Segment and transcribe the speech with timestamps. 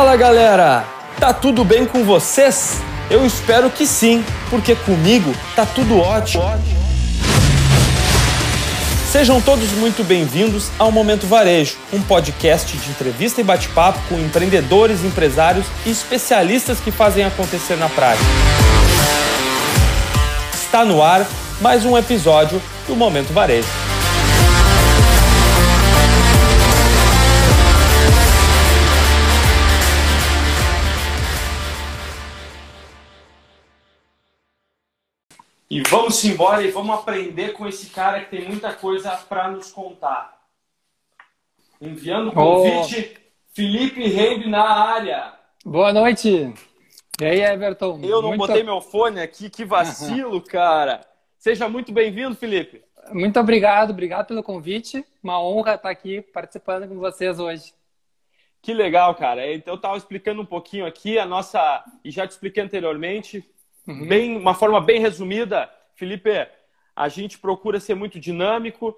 [0.00, 0.82] Fala galera!
[1.18, 2.80] Tá tudo bem com vocês?
[3.10, 6.42] Eu espero que sim, porque comigo tá tudo ótimo.
[9.12, 15.04] Sejam todos muito bem-vindos ao Momento Varejo, um podcast de entrevista e bate-papo com empreendedores,
[15.04, 18.24] empresários e especialistas que fazem acontecer na prática.
[20.54, 21.26] Está no ar
[21.60, 22.58] mais um episódio
[22.88, 23.89] do Momento Varejo.
[35.70, 39.70] E vamos embora e vamos aprender com esse cara que tem muita coisa para nos
[39.70, 40.36] contar.
[41.80, 43.54] Enviando o convite, oh.
[43.54, 45.32] Felipe Rembe na área.
[45.64, 46.52] Boa noite.
[47.20, 48.00] E aí, Everton?
[48.02, 48.40] Eu não muito...
[48.40, 51.06] botei meu fone aqui, que vacilo, cara.
[51.38, 52.82] Seja muito bem-vindo, Felipe.
[53.12, 55.06] Muito obrigado, obrigado pelo convite.
[55.22, 57.72] Uma honra estar aqui participando com vocês hoje.
[58.60, 59.54] Que legal, cara.
[59.54, 61.84] Então, eu estava explicando um pouquinho aqui a nossa.
[62.04, 63.48] E já te expliquei anteriormente,
[63.86, 64.06] Uhum.
[64.06, 66.30] Bem, uma forma bem resumida, Felipe,
[66.94, 68.96] a gente procura ser muito dinâmico,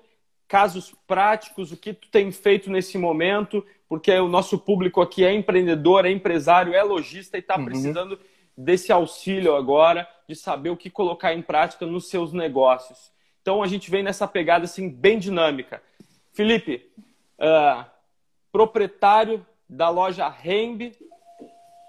[0.48, 5.32] casos práticos, o que tu tem feito nesse momento, porque o nosso público aqui é
[5.32, 7.64] empreendedor, é empresário, é lojista e está uhum.
[7.64, 8.18] precisando
[8.56, 13.10] desse auxílio agora, de saber o que colocar em prática nos seus negócios.
[13.40, 15.82] Então a gente vem nessa pegada assim bem dinâmica.
[16.32, 16.90] Felipe,
[17.38, 17.84] uh,
[18.50, 20.92] proprietário da loja Rembe,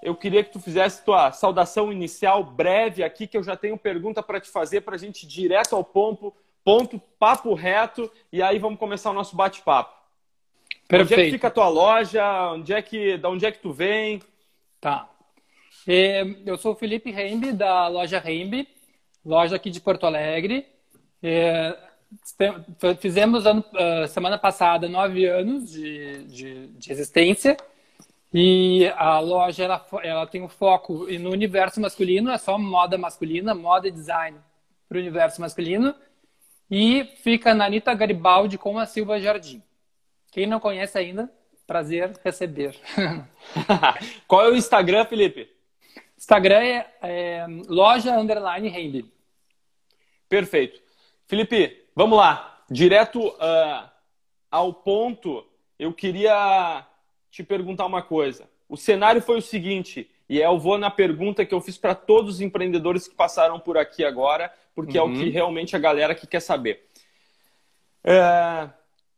[0.04, 4.22] eu queria que tu fizesse tua saudação inicial breve aqui, que eu já tenho pergunta
[4.22, 8.60] para te fazer para a gente ir direto ao ponto, ponto, papo reto, e aí
[8.60, 9.98] vamos começar o nosso bate-papo.
[10.88, 11.14] Perfeito.
[11.14, 12.52] Onde é que fica a tua loja?
[12.52, 14.22] Onde é que, da onde é que tu vem?
[14.82, 15.10] Tá.
[15.88, 18.68] É, eu sou o Felipe Rembe, da loja Rembe,
[19.26, 20.68] loja aqui de Porto Alegre.
[21.22, 21.78] É,
[23.00, 27.58] fizemos ah, semana passada nove anos de, de, de existência.
[28.34, 33.54] E a loja ela, ela tem um foco no universo masculino, é só moda masculina,
[33.54, 34.40] moda e design
[34.90, 35.94] para o universo masculino.
[36.70, 39.62] E fica na Anitta Garibaldi com a Silva Jardim.
[40.32, 41.32] Quem não conhece ainda,
[41.68, 42.76] prazer receber.
[44.28, 45.48] Qual é o Instagram, Felipe?
[46.18, 49.14] Instagram é, é loja underline Rembe.
[50.28, 50.82] Perfeito.
[51.28, 52.64] Felipe, vamos lá.
[52.72, 53.90] Direto uh,
[54.50, 55.46] ao ponto,
[55.78, 56.88] eu queria
[57.34, 58.48] te perguntar uma coisa.
[58.70, 62.36] O cenário foi o seguinte, e eu vou na pergunta que eu fiz para todos
[62.36, 65.08] os empreendedores que passaram por aqui agora, porque uhum.
[65.08, 65.32] é o que uhum.
[65.32, 66.88] realmente a galera que quer saber.
[68.04, 68.70] É,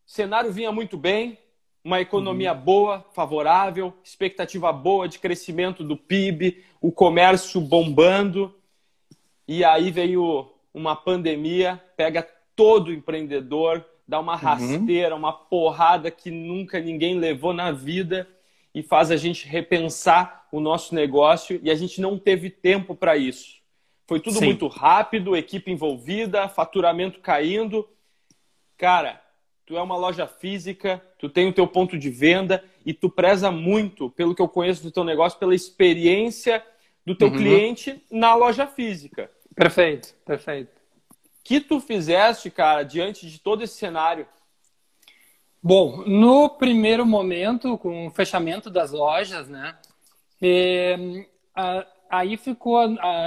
[0.08, 1.38] o cenário vinha muito bem,
[1.84, 2.60] uma economia uhum.
[2.62, 8.56] boa, favorável, expectativa boa de crescimento do PIB, o comércio bombando,
[9.46, 12.26] e aí veio uma pandemia, pega
[12.56, 14.40] todo empreendedor, dá uma uhum.
[14.40, 15.20] rasteira, uhum.
[15.20, 18.28] uma porrada que nunca ninguém levou na vida
[18.74, 23.18] e faz a gente repensar o nosso negócio e a gente não teve tempo para
[23.18, 23.56] isso.
[24.08, 24.46] Foi tudo Sim.
[24.46, 27.88] muito rápido, equipe envolvida, faturamento caindo.
[28.78, 29.22] Cara,
[29.66, 33.50] tu é uma loja física, tu tem o teu ponto de venda e tu preza
[33.50, 36.64] muito, pelo que eu conheço do teu negócio, pela experiência
[37.04, 37.38] do teu uhum.
[37.38, 39.32] cliente na loja física.
[39.56, 40.85] Perfeito, perfeito
[41.46, 44.28] que tu fizeste, cara, diante de todo esse cenário?
[45.62, 49.78] Bom, no primeiro momento, com o fechamento das lojas, né?
[50.42, 50.98] É,
[52.10, 52.82] aí ficou,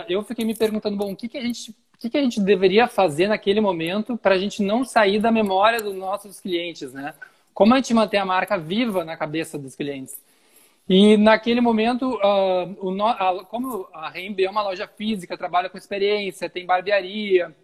[0.08, 2.40] eu fiquei me perguntando, bom, o que, que a gente, o que, que a gente
[2.40, 7.14] deveria fazer naquele momento para a gente não sair da memória dos nossos clientes, né?
[7.54, 10.20] Como a gente manter a marca viva na cabeça dos clientes?
[10.88, 15.78] E naquele momento, uh, o, a, como a Rembe é uma loja física, trabalha com
[15.78, 17.54] experiência, tem barbearia,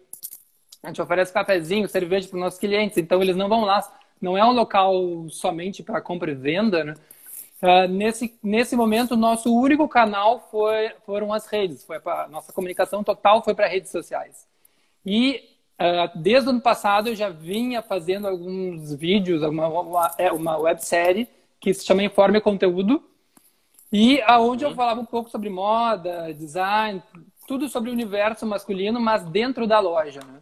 [0.83, 3.81] a gente oferece cafezinho, cerveja para os nossos clientes, então eles não vão lá.
[4.21, 6.93] Não é um local somente para compra e venda, né?
[7.61, 11.83] Uh, nesse, nesse momento, nosso único canal foi, foram as redes.
[11.83, 14.47] Foi pra, nossa comunicação total foi para redes sociais.
[15.05, 15.41] E
[15.79, 20.57] uh, desde o ano passado eu já vinha fazendo alguns vídeos, uma, uma, é, uma
[20.57, 21.27] websérie
[21.59, 23.03] que se chama Informe Conteúdo,
[23.91, 24.71] e aonde uhum.
[24.71, 27.01] eu falava um pouco sobre moda, design,
[27.47, 30.19] tudo sobre o universo masculino, mas dentro da loja.
[30.19, 30.39] Né?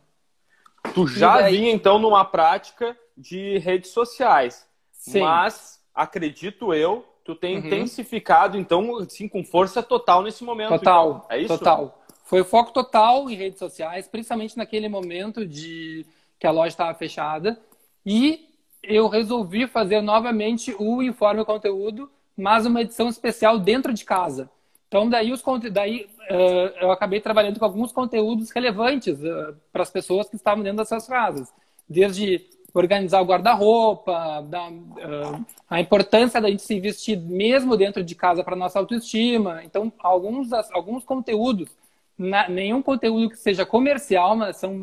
[0.93, 1.57] Tu já daí...
[1.57, 4.67] vinha, então, numa prática de redes sociais.
[4.91, 5.21] Sim.
[5.21, 7.65] Mas, acredito eu, tu tem uhum.
[7.65, 10.69] intensificado, então, assim, com força total nesse momento.
[10.69, 11.09] Total.
[11.09, 11.25] Então.
[11.29, 11.57] É isso?
[11.57, 12.03] Total.
[12.25, 16.05] Foi foco total em redes sociais, principalmente naquele momento de
[16.39, 17.61] que a loja estava fechada.
[18.05, 18.49] E
[18.81, 24.49] eu resolvi fazer novamente o Informe Conteúdo, mas uma edição especial dentro de casa.
[24.93, 29.89] Então, daí, os, daí uh, eu acabei trabalhando com alguns conteúdos relevantes uh, para as
[29.89, 31.51] pessoas que estavam dentro das suas casas.
[31.89, 38.43] Desde organizar o guarda-roupa, uh, a importância da gente se investir mesmo dentro de casa
[38.43, 39.63] para nossa autoestima.
[39.63, 41.75] Então, alguns, alguns conteúdos,
[42.15, 44.79] na, nenhum conteúdo que seja comercial, mas são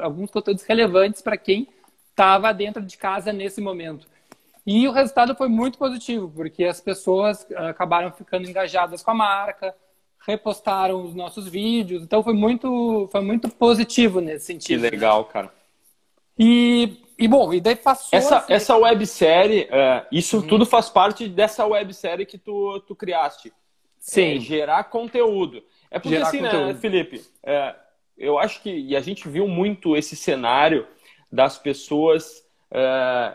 [0.00, 1.66] alguns conteúdos relevantes para quem
[2.10, 4.06] estava dentro de casa nesse momento.
[4.70, 9.74] E o resultado foi muito positivo, porque as pessoas acabaram ficando engajadas com a marca,
[10.26, 14.82] repostaram os nossos vídeos, então foi muito, foi muito positivo nesse sentido.
[14.82, 15.28] Que legal, né?
[15.32, 15.52] cara.
[16.38, 18.10] E, e bom, e daí passou.
[18.12, 18.52] Essa, assim...
[18.52, 20.46] essa websérie, é, isso uhum.
[20.46, 23.50] tudo faz parte dessa websérie que tu, tu criaste.
[23.98, 24.36] Sim.
[24.36, 25.64] É, gerar conteúdo.
[25.90, 26.74] É porque gerar assim, né, conteúdo.
[26.74, 27.24] né, Felipe?
[27.42, 27.74] É,
[28.18, 30.86] eu acho que, e a gente viu muito esse cenário
[31.32, 33.34] das pessoas é,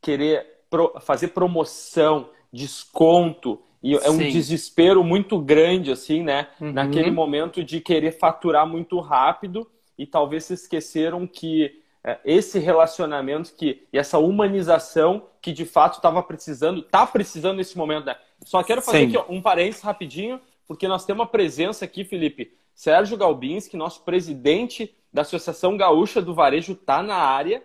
[0.00, 4.30] querer pro, fazer promoção, desconto, e é um Sim.
[4.30, 6.48] desespero muito grande, assim, né?
[6.60, 6.72] Uhum.
[6.72, 13.54] Naquele momento de querer faturar muito rápido e talvez se esqueceram que é, esse relacionamento
[13.54, 18.16] que, e essa humanização que de fato estava precisando, está precisando nesse momento, né?
[18.44, 22.52] Só quero fazer aqui um parênteses rapidinho, porque nós temos uma presença aqui, Felipe.
[22.74, 27.62] Sérgio Galbinski, nosso presidente da Associação Gaúcha do Varejo, está na área.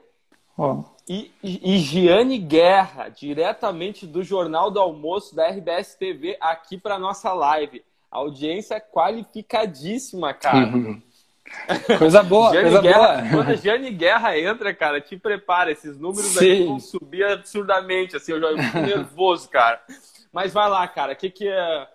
[0.56, 0.84] Oh.
[1.10, 7.34] E, e, Giane Guerra, diretamente do Jornal do Almoço da RBS TV, aqui para nossa
[7.34, 7.84] live.
[8.12, 10.68] Audiência qualificadíssima, cara.
[10.68, 11.02] Uhum.
[11.98, 13.30] Coisa boa, coisa Guerra, boa.
[13.32, 15.72] Quando a Giane Guerra entra, cara, te prepara.
[15.72, 16.52] Esses números Sim.
[16.52, 18.16] aqui vão subir absurdamente.
[18.16, 19.82] Assim, eu já fico nervoso, cara.
[20.32, 21.14] Mas vai lá, cara.
[21.14, 21.88] O que, que é.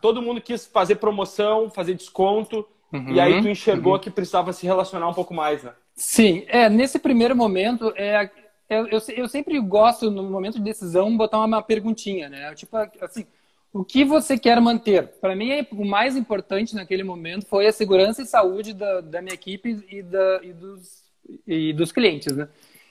[0.00, 2.64] Todo mundo quis fazer promoção, fazer desconto.
[2.92, 3.98] Uhum, e aí tu enxergou uhum.
[3.98, 5.72] que precisava se relacionar um pouco mais, né?
[5.98, 8.30] Sim, é, nesse primeiro momento, é,
[8.70, 12.54] eu, eu, eu, sempre gosto, no momento de decisão, botar uma, perguntinha, né?
[12.54, 13.26] Tipo, assim,
[13.72, 15.08] o que você quer manter?
[15.20, 19.34] Para mim, o mais importante naquele momento foi a segurança e saúde da, da minha
[19.34, 21.02] equipe e, da, e, dos,
[21.44, 22.48] e dos clientes, né?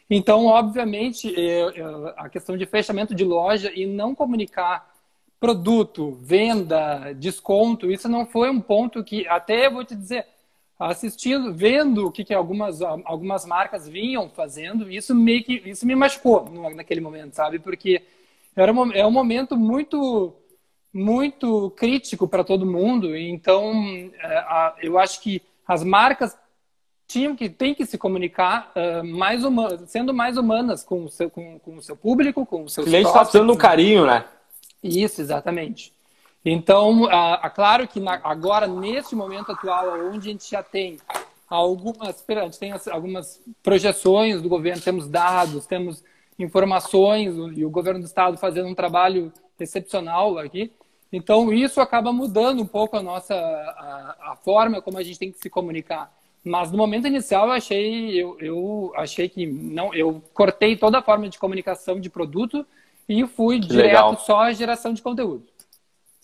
[0.10, 4.94] Então, obviamente, é, é, a questão de fechamento de loja e não comunicar
[5.40, 10.26] produto, venda, desconto, isso não foi um ponto que, até eu vou te dizer,
[10.80, 15.96] assistindo, vendo o que, que algumas, algumas marcas vinham fazendo, isso meio que isso me
[15.96, 17.58] machucou naquele momento, sabe?
[17.58, 18.04] Porque
[18.56, 20.36] era um, é um momento muito
[20.94, 23.16] muito crítico para todo mundo.
[23.16, 23.72] Então,
[24.20, 26.36] é, a, eu acho que as marcas
[27.08, 29.42] tinham que tem que se comunicar uh, mais
[29.88, 33.08] sendo mais humanas com o seu com, com o seu público, com o seu cliente
[33.08, 34.26] está precisando um carinho, né?
[34.84, 35.94] Isso, exatamente.
[36.50, 40.98] Então, a, a claro que na, agora, nesse momento atual, onde a gente já tem
[41.50, 46.02] algumas, a gente tem algumas projeções do governo, temos dados, temos
[46.40, 49.30] informações, e o governo do estado fazendo um trabalho
[49.60, 50.72] excepcional aqui.
[51.12, 55.34] Então, isso acaba mudando um pouco a nossa a, a forma como a gente tem
[55.34, 56.10] que se comunicar.
[56.46, 61.02] Mas no momento inicial eu achei eu, eu achei que não eu cortei toda a
[61.02, 62.66] forma de comunicação de produto
[63.10, 64.18] e fui que direto legal.
[64.20, 65.44] só à geração de conteúdo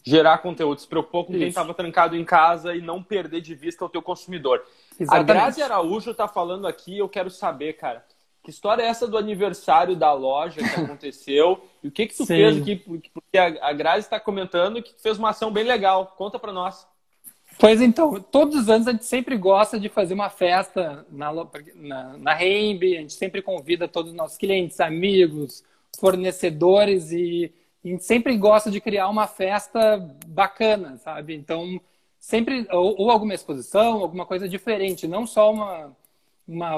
[0.04, 1.40] gerar conteúdo, se preocupou com Isso.
[1.40, 4.64] quem estava trancado em casa e não perder de vista o teu consumidor.
[5.00, 5.32] Exatamente.
[5.32, 8.06] A Grazi Araújo está falando aqui, eu quero saber, cara,
[8.44, 11.64] que história é essa do aniversário da loja que aconteceu?
[11.82, 12.36] e o que que tu Sim.
[12.36, 12.76] fez aqui?
[12.76, 16.14] Porque a, Grazi está comentando que tu fez uma ação bem legal.
[16.18, 16.86] Conta para nós.
[17.58, 21.32] Pois então, todos os anos a gente sempre gosta de fazer uma festa na,
[21.76, 25.64] na, na a gente sempre convida todos os nossos clientes, amigos,
[26.00, 29.98] fornecedores e a gente sempre gosta de criar uma festa
[30.28, 31.36] bacana, sabe?
[31.36, 31.80] Então,
[32.20, 35.96] sempre, ou, ou alguma exposição, alguma coisa diferente, não só uma,
[36.48, 36.78] uma,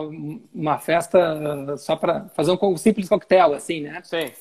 [0.53, 4.01] uma festa só para fazer um simples coquetel, assim, né?
[4.03, 4.31] Sim.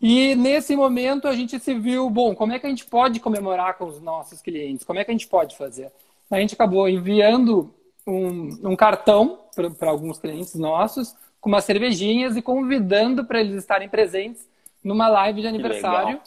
[0.00, 3.76] E nesse momento a gente se viu, bom, como é que a gente pode comemorar
[3.76, 4.84] com os nossos clientes?
[4.84, 5.90] Como é que a gente pode fazer?
[6.30, 7.74] A gente acabou enviando
[8.06, 9.40] um, um cartão
[9.76, 14.47] para alguns clientes nossos com umas cervejinhas e convidando para eles estarem presentes
[14.82, 16.20] numa live de aniversário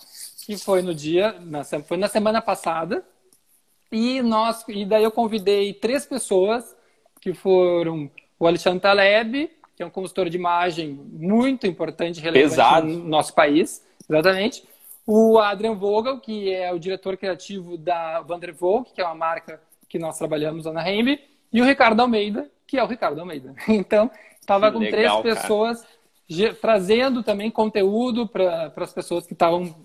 [0.46, 3.04] que, que foi no dia, na, foi na semana passada.
[3.92, 6.76] E nós e daí eu convidei três pessoas
[7.20, 12.88] que foram o Alexandre Taleb, que é um consultor de imagem muito importante relevante Pesado.
[12.88, 14.64] no nosso país, exatamente.
[15.06, 20.00] O Adrian Vogel, que é o diretor criativo da Vandervoog, que é uma marca que
[20.00, 21.20] nós trabalhamos lá na Rembe,
[21.52, 23.54] e o Ricardo Almeida, que é o Ricardo Almeida.
[23.68, 25.91] Então, estava com legal, três pessoas cara
[26.62, 29.76] trazendo também conteúdo para as pessoas que estavam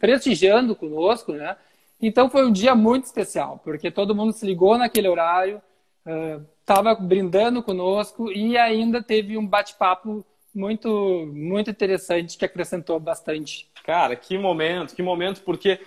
[0.00, 1.56] prestigiando conosco, né?
[2.00, 5.60] Então foi um dia muito especial, porque todo mundo se ligou naquele horário,
[6.60, 10.24] estava uh, brindando conosco e ainda teve um bate-papo
[10.54, 13.68] muito, muito interessante que acrescentou bastante.
[13.84, 15.80] Cara, que momento, que momento, porque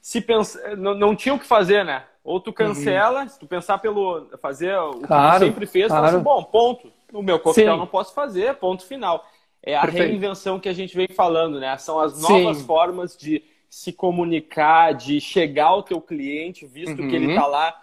[0.00, 2.04] se pensa, não, não tinha o que fazer, né?
[2.22, 3.28] Ou tu cancela, uhum.
[3.28, 6.06] se tu pensar pelo fazer o claro, que tu sempre fez, claro.
[6.06, 7.78] assim, bom, ponto o meu coquetel Sim.
[7.78, 9.26] não posso fazer, ponto final.
[9.62, 10.08] É a Perfeito.
[10.08, 11.76] reinvenção que a gente vem falando, né?
[11.78, 12.64] São as novas Sim.
[12.64, 17.08] formas de se comunicar, de chegar ao teu cliente, visto uhum.
[17.08, 17.80] que ele está lá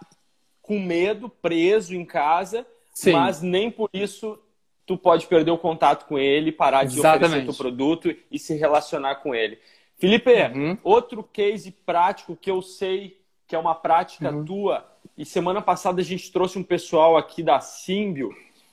[0.61, 3.11] com medo, preso em casa, Sim.
[3.11, 4.39] mas nem por isso
[4.85, 7.25] tu pode perder o contato com ele, parar de Exatamente.
[7.25, 9.59] oferecer teu produto e se relacionar com ele.
[9.97, 10.77] Felipe, uhum.
[10.83, 14.43] outro case prático que eu sei que é uma prática uhum.
[14.43, 14.85] tua,
[15.17, 17.59] e semana passada a gente trouxe um pessoal aqui da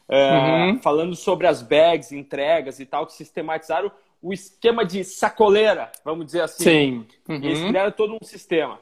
[0.09, 3.91] Symbio, uh, falando sobre as bags, entregas e tal, que sistematizaram
[4.21, 6.63] o esquema de sacoleira, vamos dizer assim.
[6.63, 7.07] Sim.
[7.29, 7.37] Uhum.
[7.37, 8.79] Eles criaram todo um sistema.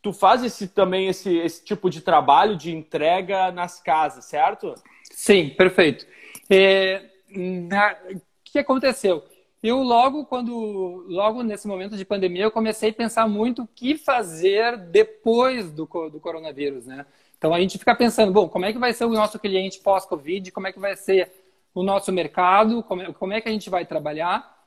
[0.00, 4.74] Tu faz esse, também esse, esse tipo de trabalho de entrega nas casas, certo?
[5.10, 6.06] Sim, perfeito.
[6.50, 9.24] É, O que aconteceu?
[9.62, 13.96] Eu logo quando logo nesse momento de pandemia eu comecei a pensar muito o que
[13.96, 17.06] fazer depois do, do coronavírus, né?
[17.42, 20.52] Então a gente fica pensando, bom, como é que vai ser o nosso cliente pós-Covid,
[20.52, 21.28] como é que vai ser
[21.74, 24.62] o nosso mercado, como é, que a gente vai trabalhar.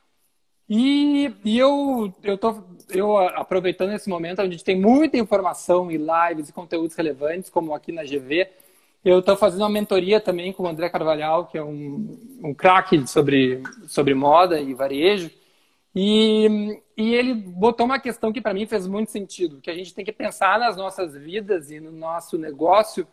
[0.68, 5.90] E, e eu eu tô eu aproveitando esse momento onde a gente tem muita informação
[5.90, 8.46] e lives e conteúdos relevantes, como aqui na GV,
[9.02, 13.06] eu estou fazendo uma mentoria também com o André Carvalhal, que é um, um craque
[13.06, 15.30] sobre, sobre moda e varejo.
[15.94, 19.94] E, e ele botou uma questão que para mim fez muito sentido, que a gente
[19.94, 23.06] tem que pensar nas nossas vidas e no nosso negócio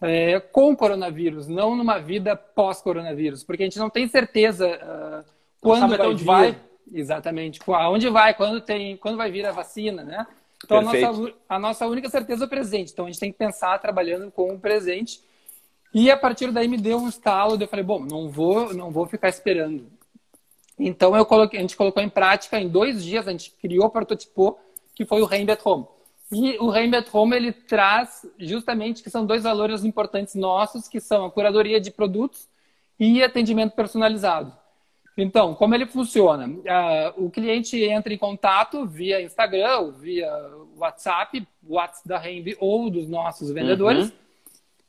[0.00, 5.30] é, com o coronavírus, não numa vida pós-coronavírus, porque a gente não tem certeza uh,
[5.60, 6.58] quando vai, vir, vai.
[6.92, 10.26] Exatamente, aonde vai, quando tem, quando vai vir a vacina, né?
[10.64, 12.92] Então a nossa, a nossa única certeza é o presente.
[12.92, 15.20] Então a gente tem que pensar trabalhando com o presente
[15.92, 19.06] e a partir daí me deu um estalo, eu falei, bom, não vou, não vou
[19.06, 19.86] ficar esperando.
[20.80, 24.58] Então eu coloquei, a gente colocou em prática em dois dias, a gente criou, prototipou,
[24.94, 25.86] que foi o Rainbow Home.
[26.32, 31.24] E o Rainbow Home ele traz justamente que são dois valores importantes nossos, que são
[31.24, 32.48] a curadoria de produtos
[32.98, 34.52] e atendimento personalizado.
[35.16, 36.48] Então, como ele funciona?
[36.48, 40.30] Uh, o cliente entra em contato via Instagram, via
[40.76, 44.06] WhatsApp, WhatsApp da Rainbow ou dos nossos vendedores.
[44.06, 44.20] Uhum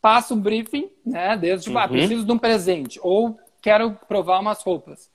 [0.01, 1.37] passa um briefing, né?
[1.37, 1.85] Desde, tipo, ah, uhum.
[1.85, 5.10] ah, preciso de um presente ou quero provar umas roupas.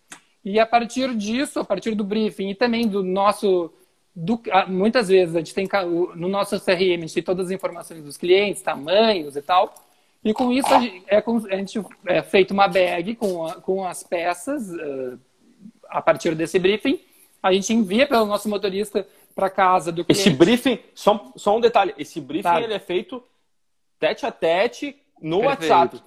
[0.46, 3.68] E a partir disso, a partir do briefing e também do nosso.
[4.14, 5.68] Do, ah, muitas vezes a gente tem
[6.14, 9.74] no nosso CRM, a gente tem todas as informações dos clientes, tamanhos e tal.
[10.24, 13.84] E com isso a gente é, a gente é feito uma bag com, a, com
[13.84, 15.18] as peças uh,
[15.88, 17.00] a partir desse briefing.
[17.42, 20.28] A gente envia pelo nosso motorista para casa do cliente.
[20.28, 22.60] Esse briefing, só, só um detalhe, esse briefing tá.
[22.60, 23.20] ele é feito
[23.98, 25.72] tete a tete no Perfeito.
[25.72, 26.02] WhatsApp.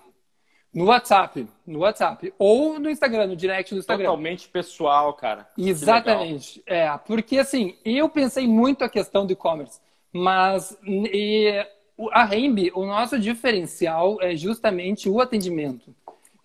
[0.74, 2.32] No WhatsApp, no WhatsApp.
[2.38, 4.06] Ou no Instagram, no direct do Instagram.
[4.06, 5.48] Totalmente pessoal, cara.
[5.58, 6.62] Exatamente.
[6.66, 9.80] É, porque assim, eu pensei muito a questão do e-commerce,
[10.14, 11.66] mas e,
[12.12, 15.94] a Rembi, o nosso diferencial é justamente o atendimento.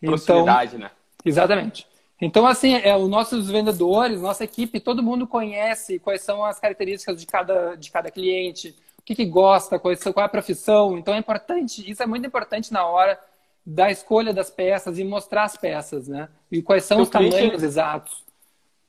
[0.00, 0.90] Proximidade, então, né?
[1.24, 1.86] Exatamente.
[2.20, 7.20] Então, assim, é, os nossos vendedores, nossa equipe, todo mundo conhece quais são as características
[7.20, 10.96] de cada, de cada cliente, o que, que gosta, qual, qual é a profissão.
[10.96, 13.18] Então é importante, isso é muito importante na hora
[13.66, 16.28] da escolha das peças e mostrar as peças, né?
[16.50, 18.24] E quais são teu os cliente, tamanhos exatos.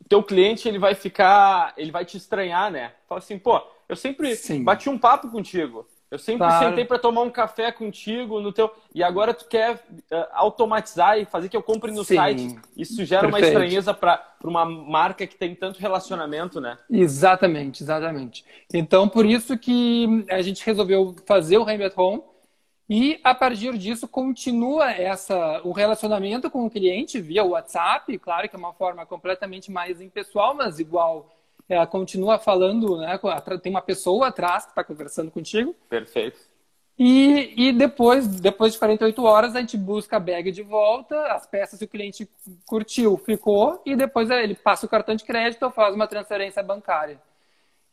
[0.03, 2.91] O teu cliente ele vai ficar, ele vai te estranhar, né?
[3.07, 4.63] Fala assim, pô, eu sempre Sim.
[4.63, 5.87] bati um papo contigo.
[6.11, 6.69] Eu sempre claro.
[6.69, 11.25] sentei para tomar um café contigo no teu e agora tu quer uh, automatizar e
[11.25, 12.15] fazer que eu compre no Sim.
[12.15, 12.59] site.
[12.77, 13.43] Isso gera Perfeito.
[13.43, 16.77] uma estranheza para uma marca que tem tanto relacionamento, né?
[16.89, 18.45] Exatamente, exatamente.
[18.73, 22.23] Então por isso que a gente resolveu fazer o Rainbow Home
[22.89, 28.55] e a partir disso continua essa o relacionamento com o cliente via WhatsApp, claro que
[28.55, 31.29] é uma forma completamente mais impessoal, mas igual
[31.67, 33.19] ela continua falando, né?
[33.61, 35.75] Tem uma pessoa atrás que está conversando contigo.
[35.89, 36.39] Perfeito.
[36.97, 41.45] E, e depois, depois de 48 horas, a gente busca a bag de volta, as
[41.45, 42.29] peças que o cliente
[42.65, 47.19] curtiu, ficou, e depois ele passa o cartão de crédito ou faz uma transferência bancária.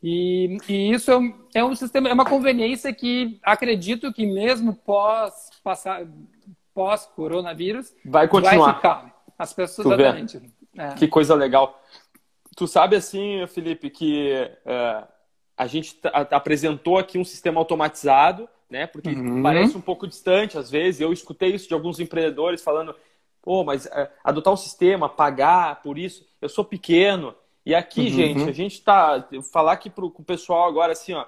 [0.03, 4.75] E, e isso é um, é um, sistema, é uma conveniência que acredito que mesmo
[4.75, 6.05] pós passar
[6.75, 8.67] pós coronavírus vai continuar.
[8.67, 9.23] Vai ficar.
[9.39, 10.01] As pessoas.
[10.77, 10.95] É.
[10.95, 11.81] Que coisa legal.
[12.57, 14.33] Tu sabe assim, Felipe, que
[14.67, 15.07] uh,
[15.57, 15.99] a gente
[16.31, 18.87] apresentou aqui um sistema automatizado, né?
[18.87, 19.43] Porque uhum.
[19.43, 21.01] parece um pouco distante às vezes.
[21.01, 22.95] Eu escutei isso de alguns empreendedores falando,
[23.41, 27.35] pô, mas uh, adotar um sistema, pagar por isso, eu sou pequeno.
[27.65, 28.09] E aqui, uhum.
[28.09, 31.25] gente, a gente está falar aqui para o pessoal agora assim, ó,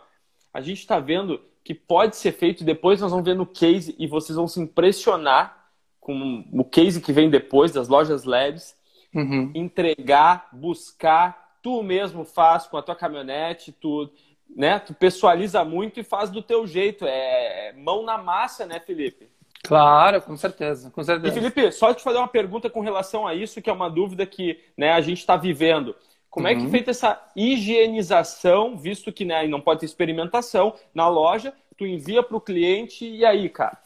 [0.52, 2.64] a gente está vendo que pode ser feito.
[2.64, 5.68] Depois nós vamos ver no case e vocês vão se impressionar
[6.00, 8.76] com o case que vem depois das lojas LEDs
[9.14, 9.50] uhum.
[9.54, 14.10] entregar, buscar, tu mesmo faz com a tua caminhonete, tu,
[14.54, 17.06] né, tu pessoaliza muito e faz do teu jeito.
[17.06, 19.30] É mão na massa, né, Felipe?
[19.62, 21.38] Claro, com certeza, com certeza.
[21.38, 24.26] E Felipe, só te fazer uma pergunta com relação a isso, que é uma dúvida
[24.26, 25.96] que né, a gente está vivendo.
[26.34, 26.52] Como uhum.
[26.52, 31.54] é que é feita essa higienização, visto que né, não pode ter experimentação na loja,
[31.78, 33.78] tu envia para o cliente e aí, cara?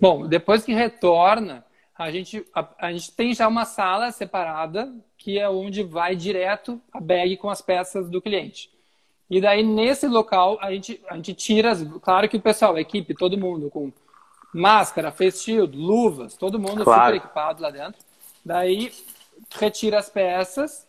[0.00, 1.64] Bom, depois que retorna,
[1.98, 6.80] a gente, a, a, gente tem já uma sala separada, que é onde vai direto
[6.92, 8.70] a bag com as peças do cliente.
[9.28, 13.16] E daí, nesse local, a gente, a gente tira, claro que o pessoal, a equipe,
[13.16, 13.92] todo mundo, com
[14.54, 17.16] máscara, face shield, luvas, todo mundo claro.
[17.16, 18.00] super equipado lá dentro.
[18.44, 18.92] Daí,
[19.58, 20.86] retira as peças,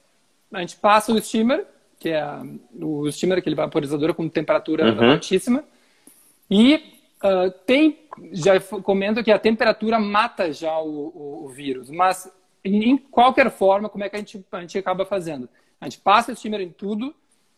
[0.55, 1.65] a gente passa o steamer,
[1.99, 2.25] que é
[2.81, 5.11] o steamer, aquele vaporizador com temperatura uhum.
[5.11, 5.63] altíssima,
[6.49, 7.99] e uh, tem,
[8.31, 12.31] já comento que a temperatura mata já o, o, o, vírus, mas
[12.63, 15.49] em qualquer forma, como é que a gente, a gente acaba fazendo?
[15.79, 17.13] A gente passa o steamer em tudo,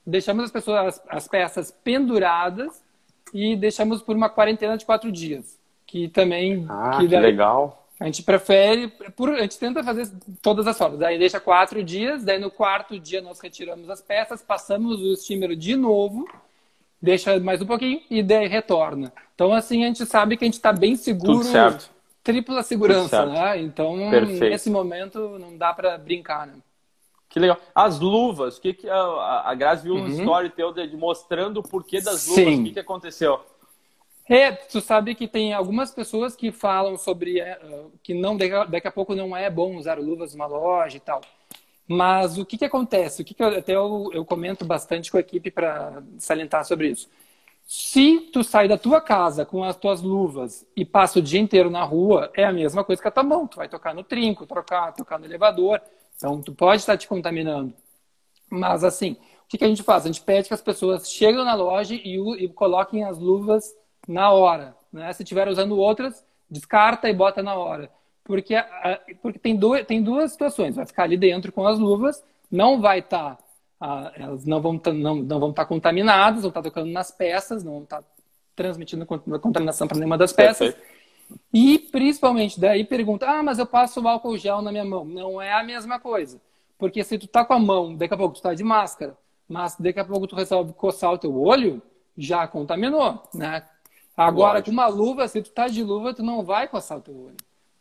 [0.05, 2.83] deixamos as pessoas, as, as peças penduradas
[3.31, 5.57] e deixamos por uma quarentena de quatro dias.
[5.85, 6.65] Que também.
[6.67, 7.86] Ah, que, que legal.
[7.99, 10.07] A gente prefere, por, a gente tenta fazer
[10.41, 10.99] todas as formas.
[10.99, 15.55] Daí deixa quatro dias, daí no quarto dia nós retiramos as peças, passamos o steamer
[15.55, 16.27] de novo
[17.01, 19.13] deixa mais um pouquinho e daí retorna.
[19.33, 21.39] Então, assim, a gente sabe que a gente está bem seguro.
[21.39, 21.89] Tudo certo.
[22.23, 23.61] Tripla segurança, né?
[23.61, 24.49] Então, Perfeito.
[24.49, 26.55] nesse momento, não dá para brincar, né?
[27.29, 27.57] Que legal.
[27.73, 30.05] As luvas, o que, que a, a Grazi viu uhum.
[30.05, 33.39] um story teu de, de mostrando o porquê das luvas, o que, que aconteceu?
[34.29, 38.91] É, tu sabe que tem algumas pessoas que falam sobre uh, que não daqui a
[38.91, 41.21] pouco não é bom usar luvas numa loja e tal.
[41.87, 43.21] Mas o que, que acontece?
[43.21, 46.89] O que, que eu, até eu, eu comento bastante com a equipe para salientar sobre
[46.89, 47.09] isso.
[47.65, 51.69] Se tu sai da tua casa com as tuas luvas e passa o dia inteiro
[51.69, 53.47] na rua, é a mesma coisa que a tua mão.
[53.47, 55.81] Tu vai tocar no trinco, trocar, tocar no elevador.
[56.15, 57.73] Então, tu pode estar te contaminando.
[58.49, 60.03] Mas, assim, o que, que a gente faz?
[60.03, 63.73] A gente pede que as pessoas cheguem na loja e, e coloquem as luvas
[64.07, 64.75] na hora.
[64.91, 65.11] Né?
[65.13, 67.91] Se estiver usando outras, descarta e bota na hora
[68.27, 68.55] porque,
[69.21, 70.75] porque tem, duas, tem duas situações.
[70.75, 73.37] Vai ficar ali dentro com as luvas, não vai estar.
[73.79, 76.91] Tá, elas não vão tá, não, não vão estar tá contaminadas, vão estar tá tocando
[76.91, 78.07] nas peças, não vão estar tá
[78.53, 80.73] transmitindo contaminação para nenhuma das peças.
[80.73, 80.97] Perfeito.
[81.53, 85.05] E principalmente daí pergunta: ah, mas eu passo o álcool gel na minha mão.
[85.05, 86.41] Não é a mesma coisa.
[86.77, 89.17] Porque se tu tá com a mão, daqui a pouco tu tá de máscara,
[89.47, 91.81] mas daqui a pouco tu resolve coçar o teu olho,
[92.17, 93.63] já contaminou, né?
[94.17, 94.65] Agora, Lógico.
[94.65, 97.37] com uma luva, se tu tá de luva, tu não vai coçar o teu olho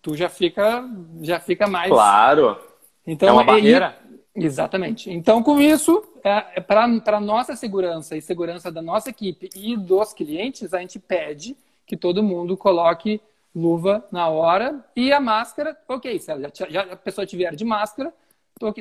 [0.07, 0.89] tu já fica,
[1.21, 1.91] já fica mais.
[1.91, 2.57] Claro.
[3.05, 3.99] Então, é uma barreira.
[4.37, 5.11] E, exatamente.
[5.11, 10.13] Então, com isso, é, é para nossa segurança e segurança da nossa equipe e dos
[10.13, 13.21] clientes, a gente pede que todo mundo coloque
[13.53, 18.15] luva na hora e a máscara, ok, se já, já a pessoa tiver de máscara,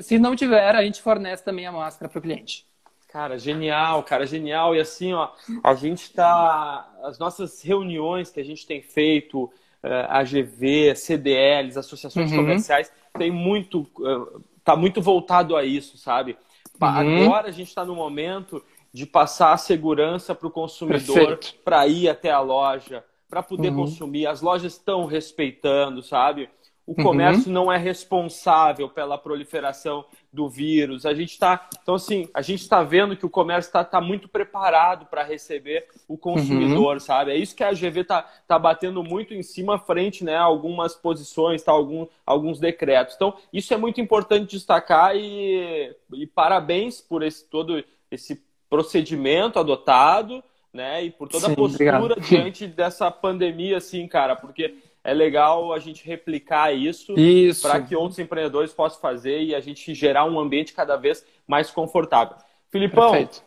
[0.03, 2.67] se não tiver, a gente fornece também a máscara para o cliente.
[3.15, 4.75] Cara, genial, cara, genial.
[4.75, 5.29] E assim, ó,
[5.63, 6.85] a gente tá.
[7.01, 12.39] As nossas reuniões que a gente tem feito, uh, AGV, CDLs, associações uhum.
[12.39, 16.35] comerciais, tem muito, uh, tá muito voltado a isso, sabe?
[16.81, 17.23] Uhum.
[17.23, 22.09] Agora a gente está no momento de passar a segurança para o consumidor para ir
[22.09, 23.77] até a loja, para poder uhum.
[23.77, 24.27] consumir.
[24.27, 26.49] As lojas estão respeitando, sabe?
[26.85, 27.03] O uhum.
[27.03, 30.03] comércio não é responsável pela proliferação
[30.35, 31.05] do vírus.
[31.05, 34.27] A gente está, então assim, a gente está vendo que o comércio está tá muito
[34.27, 36.99] preparado para receber o consumidor, uhum.
[36.99, 37.31] sabe?
[37.31, 40.35] É isso que a GV está tá batendo muito em cima frente, né?
[40.35, 41.71] Algumas posições, tá?
[41.71, 43.15] Algum, alguns decretos.
[43.15, 50.43] Então isso é muito importante destacar e, e parabéns por esse todo esse procedimento adotado,
[50.73, 51.05] né?
[51.05, 52.21] E por toda Sim, a postura obrigado.
[52.21, 57.61] diante dessa pandemia, assim, cara, porque é legal a gente replicar isso, isso.
[57.61, 61.69] para que outros empreendedores possam fazer e a gente gerar um ambiente cada vez mais
[61.69, 62.35] confortável.
[62.71, 63.43] Filipão, Perfeito.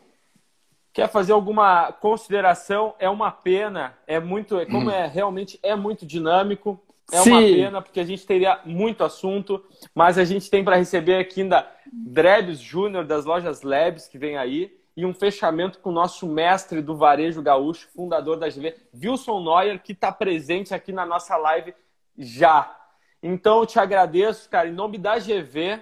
[0.93, 2.95] quer fazer alguma consideração?
[2.97, 4.91] É uma pena, é muito, é como hum.
[4.91, 6.81] é realmente é muito dinâmico.
[7.11, 7.31] É Sim.
[7.31, 9.61] uma pena porque a gente teria muito assunto,
[9.93, 14.37] mas a gente tem para receber aqui ainda Drebs Júnior das lojas Labs que vem
[14.37, 19.43] aí e um fechamento com o nosso mestre do varejo gaúcho, fundador da GV, Wilson
[19.43, 21.73] Neuer, que está presente aqui na nossa live
[22.17, 22.75] já.
[23.21, 25.79] Então, eu te agradeço, cara, em nome da GV,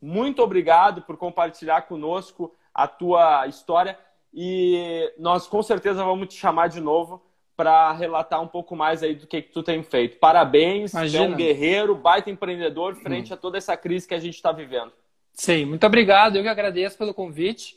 [0.00, 3.98] muito obrigado por compartilhar conosco a tua história
[4.32, 7.22] e nós com certeza vamos te chamar de novo
[7.56, 10.18] para relatar um pouco mais aí do que, que tu tem feito.
[10.18, 11.24] Parabéns, Imagina.
[11.24, 13.34] é um guerreiro, baita empreendedor frente hum.
[13.34, 14.92] a toda essa crise que a gente está vivendo.
[15.34, 16.36] Sim, muito obrigado.
[16.36, 17.76] Eu que agradeço pelo convite.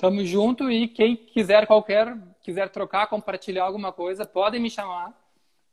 [0.00, 5.12] Tamo junto e quem quiser qualquer, quiser trocar, compartilhar alguma coisa, podem me chamar.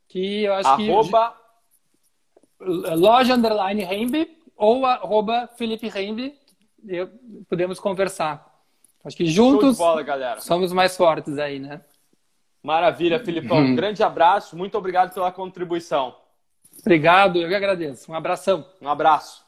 [0.06, 1.30] Que eu acho arroba...
[1.30, 1.48] que.
[2.60, 6.34] Loja underline Rembe ou arroba Felipe Rembe.
[7.48, 8.46] Podemos conversar.
[9.02, 10.04] Acho que juntos bola,
[10.40, 11.80] somos mais fortes aí, né?
[12.62, 13.58] Maravilha, Filipão.
[13.58, 16.14] Um grande abraço, muito obrigado pela contribuição.
[16.80, 18.12] Obrigado, eu que agradeço.
[18.12, 18.66] Um abração.
[18.82, 19.47] Um abraço.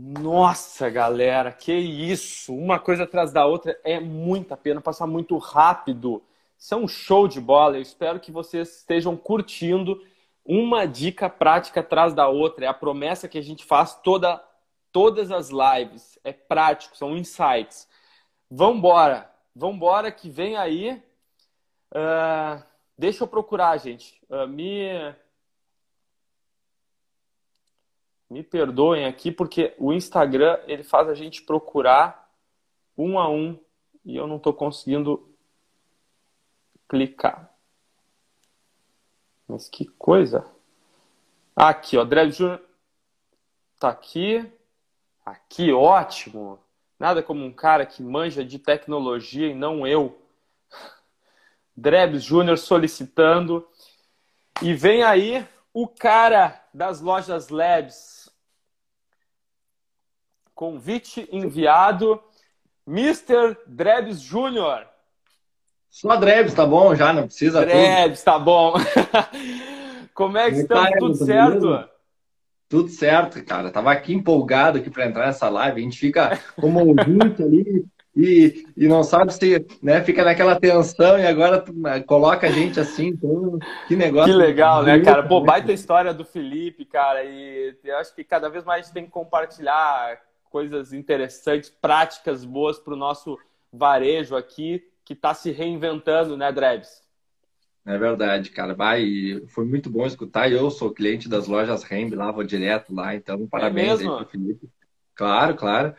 [0.00, 2.54] Nossa, galera, que isso!
[2.54, 6.22] Uma coisa atrás da outra é muita pena, passar muito rápido.
[6.56, 7.76] Isso é um show de bola.
[7.76, 10.00] Eu espero que vocês estejam curtindo.
[10.44, 12.66] Uma dica prática atrás da outra.
[12.66, 14.40] É a promessa que a gente faz toda,
[14.92, 16.16] todas as lives.
[16.22, 17.88] É prático, são insights.
[18.48, 19.28] Vambora!
[19.52, 21.02] Vambora que vem aí.
[21.92, 22.62] Uh,
[22.96, 24.22] deixa eu procurar, gente.
[24.30, 25.12] Uh, me
[28.28, 32.30] me perdoem aqui porque o Instagram ele faz a gente procurar
[32.96, 33.58] um a um
[34.04, 35.28] e eu não estou conseguindo
[36.88, 37.52] clicar.
[39.46, 40.44] Mas que coisa!
[41.54, 42.60] Aqui, ó, Dreb Júnior
[43.78, 44.44] tá aqui.
[45.24, 46.58] Aqui, ótimo.
[46.98, 50.20] Nada como um cara que manja de tecnologia e não eu.
[51.76, 53.66] Drebs Júnior solicitando.
[54.60, 58.17] E vem aí o cara das lojas Labs.
[60.58, 62.20] Convite enviado,
[62.84, 63.56] Mr.
[63.64, 64.84] Drebs Júnior.
[65.88, 68.74] Só Drebs, tá bom já, não precisa Drebs, tá bom.
[70.12, 70.98] Como é que estamos?
[70.98, 71.88] Tudo certo?
[72.68, 73.70] Tudo certo, cara.
[73.70, 75.80] Tava aqui empolgado aqui para entrar nessa live.
[75.80, 77.84] A gente fica como ouvinte ali
[78.16, 82.80] e, e não sabe se, né, fica naquela tensão e agora né, coloca a gente
[82.80, 84.32] assim, então, que negócio.
[84.32, 85.22] Que legal, né, cara?
[85.22, 88.92] Pô, baita história do Felipe, cara, e eu acho que cada vez mais a gente
[88.92, 90.18] tem que compartilhar
[90.50, 93.38] coisas interessantes, práticas boas para o nosso
[93.72, 97.02] varejo aqui, que está se reinventando, né, Drebs?
[97.86, 98.74] É verdade, cara.
[98.74, 100.52] Vai, foi muito bom escutar.
[100.52, 104.26] Eu sou cliente das lojas Remb lá, vou direto lá, então parabéns é aí pro
[104.26, 104.68] Felipe.
[105.14, 105.94] Claro, claro.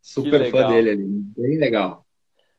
[0.00, 2.06] Super fã dele ali, bem legal.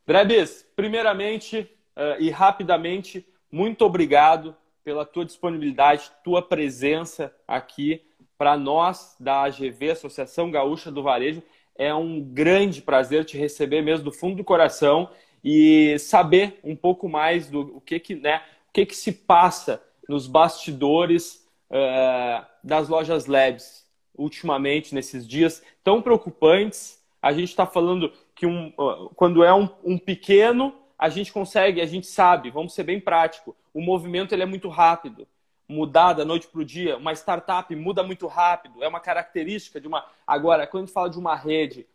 [0.05, 1.61] Drebis, primeiramente
[1.95, 8.04] uh, e rapidamente, muito obrigado pela tua disponibilidade, tua presença aqui
[8.37, 11.41] para nós da AGV, Associação Gaúcha do Varejo.
[11.77, 15.09] É um grande prazer te receber mesmo do fundo do coração
[15.43, 18.41] e saber um pouco mais do o que que, né,
[18.73, 23.85] que, que se passa nos bastidores uh, das lojas Labs
[24.17, 27.03] ultimamente, nesses dias tão preocupantes.
[27.21, 28.71] A gente está falando que um,
[29.15, 33.55] quando é um, um, pequeno, a gente consegue, a gente sabe, vamos ser bem prático,
[33.73, 35.27] o movimento ele é muito rápido.
[35.67, 39.87] Mudar da noite para o dia, uma startup muda muito rápido, é uma característica de
[39.87, 40.05] uma.
[40.25, 41.87] Agora, quando a gente fala de uma rede,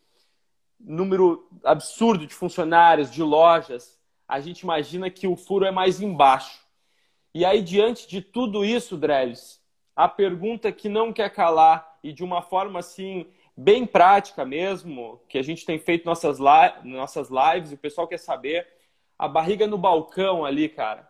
[0.78, 6.60] número absurdo de funcionários, de lojas, a gente imagina que o furo é mais embaixo.
[7.34, 9.60] E aí, diante de tudo isso, Dreles,
[9.94, 15.36] a pergunta que não quer calar e de uma forma assim, bem prática mesmo, que
[15.36, 16.38] a gente tem feito nossas,
[16.82, 18.66] nossas lives o pessoal quer saber,
[19.18, 21.09] a barriga no balcão ali, cara.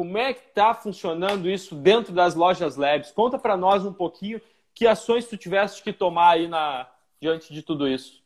[0.00, 3.10] Como é que tá funcionando isso dentro das lojas Labs?
[3.10, 4.40] Conta para nós um pouquinho
[4.74, 6.88] que ações tu tiveste que tomar aí na,
[7.20, 8.22] diante de tudo isso.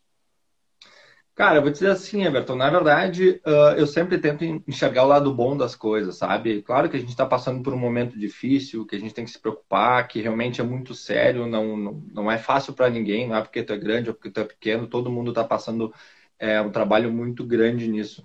[1.34, 5.34] Cara, eu vou dizer assim, Everton, na verdade, uh, eu sempre tento enxergar o lado
[5.34, 6.62] bom das coisas, sabe?
[6.62, 9.32] Claro que a gente está passando por um momento difícil, que a gente tem que
[9.32, 13.34] se preocupar, que realmente é muito sério, não, não, não é fácil para ninguém, não
[13.34, 15.92] é porque tu é grande ou porque tu é pequeno, todo mundo está passando
[16.38, 18.22] é, um trabalho muito grande nisso.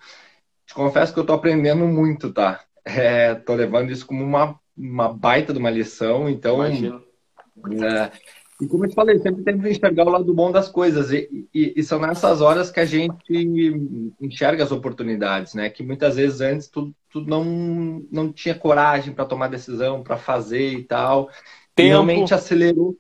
[0.67, 2.63] Te confesso que eu estou aprendendo muito, tá?
[2.85, 6.63] Estou é, levando isso como uma, uma baita de uma lição, então...
[6.63, 8.11] É,
[8.61, 11.11] e como eu te falei, sempre que enxergar o lado bom das coisas.
[11.13, 13.33] E, e, e, são nessas horas que a gente
[14.19, 15.69] enxerga as oportunidades, né?
[15.69, 20.73] Que muitas vezes antes tu, tu não, não tinha coragem para tomar decisão, para fazer
[20.73, 21.29] e tal.
[21.73, 21.87] Tempo.
[21.87, 22.97] E realmente acelerou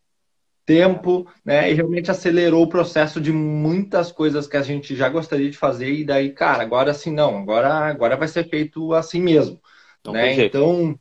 [0.69, 1.71] tempo, né?
[1.71, 5.91] E realmente acelerou o processo de muitas coisas que a gente já gostaria de fazer.
[5.91, 9.59] E daí, cara, agora assim não, agora, agora vai ser feito assim mesmo.
[10.05, 10.35] Não né?
[10.45, 10.95] Então,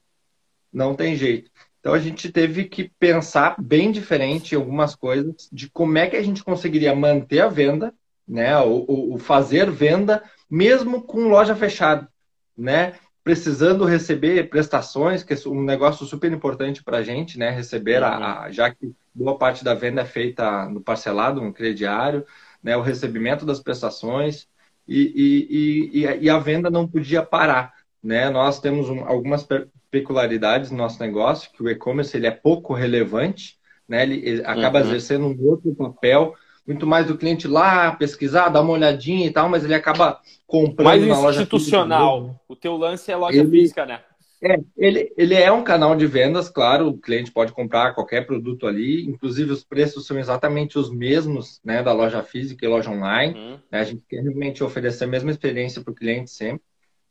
[0.73, 1.51] não tem jeito.
[1.81, 6.17] Então a gente teve que pensar bem diferente em algumas coisas de como é que
[6.17, 7.93] a gente conseguiria manter a venda,
[8.27, 12.09] né, o, o fazer venda mesmo com loja fechada,
[12.57, 12.95] né?
[13.29, 17.51] Precisando receber prestações, que é um negócio super importante para a gente, né?
[17.51, 22.25] Receber a, a, já que boa parte da venda é feita no parcelado, no crediário,
[22.63, 22.75] né?
[22.75, 24.49] O recebimento das prestações
[24.89, 25.47] e,
[25.93, 28.31] e, e, e a venda não podia parar, né?
[28.31, 29.47] Nós temos um, algumas
[29.91, 34.05] peculiaridades no nosso negócio, que o e-commerce ele é pouco relevante, né?
[34.05, 34.87] ele, ele acaba uhum.
[34.87, 36.35] exercendo um outro papel,
[36.69, 40.87] muito mais do cliente lá pesquisar, dar uma olhadinha e tal, mas ele acaba comprando
[40.87, 42.39] mais na loja institucional.
[42.47, 44.01] O teu lance é loja ele, física, né?
[44.41, 48.67] É, ele, ele é um canal de vendas, claro, o cliente pode comprar qualquer produto
[48.67, 53.35] ali, inclusive os preços são exatamente os mesmos né, da loja física e loja online.
[53.35, 53.59] Uhum.
[53.73, 53.81] Né?
[53.81, 56.63] A gente quer realmente oferecer a mesma experiência para o cliente sempre.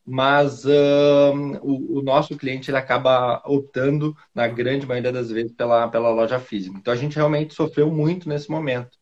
[0.06, 5.88] mas uh, o, o, nosso cliente ele acaba optando, na grande maioria das vezes, pela,
[5.89, 6.78] pela loja física.
[6.78, 8.98] Então a gente realmente sofreu muito nesse momento.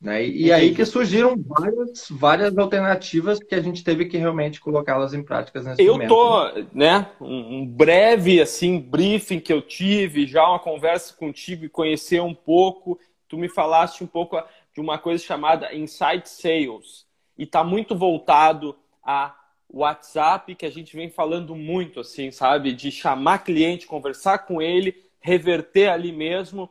[0.00, 0.24] Né?
[0.24, 5.12] E, e aí que surgiram várias, várias alternativas que a gente teve que realmente colocá-las
[5.12, 6.10] em práticas nesse eu momento.
[6.10, 11.66] Eu tô, né, um, um breve assim briefing que eu tive, já uma conversa contigo
[11.66, 12.98] e conhecer um pouco.
[13.28, 18.74] Tu me falaste um pouco de uma coisa chamada Inside Sales e está muito voltado
[19.04, 19.34] a
[19.72, 22.72] WhatsApp, que a gente vem falando muito, assim, sabe?
[22.72, 26.70] De chamar cliente, conversar com ele, reverter ali mesmo.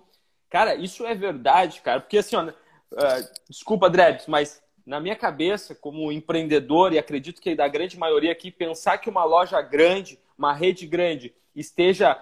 [0.49, 2.01] Cara, isso é verdade, cara.
[2.01, 2.51] Porque assim, ó,
[2.93, 8.31] uh, desculpa, Drebs, mas na minha cabeça, como empreendedor, e acredito que da grande maioria
[8.31, 12.19] aqui, pensar que uma loja grande, uma rede grande, esteja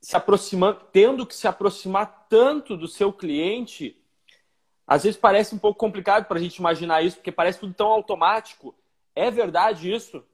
[0.00, 3.96] se aproximando, tendo que se aproximar tanto do seu cliente,
[4.86, 7.88] às vezes parece um pouco complicado para a gente imaginar isso, porque parece tudo tão
[7.88, 8.74] automático.
[9.14, 10.24] É verdade isso?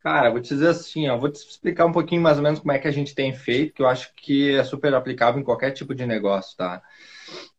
[0.00, 2.70] Cara, vou te dizer assim, ó, vou te explicar um pouquinho mais ou menos como
[2.70, 5.72] é que a gente tem feito, que eu acho que é super aplicável em qualquer
[5.72, 6.80] tipo de negócio, tá?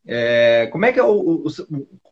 [0.06, 1.44] É, como é que é o,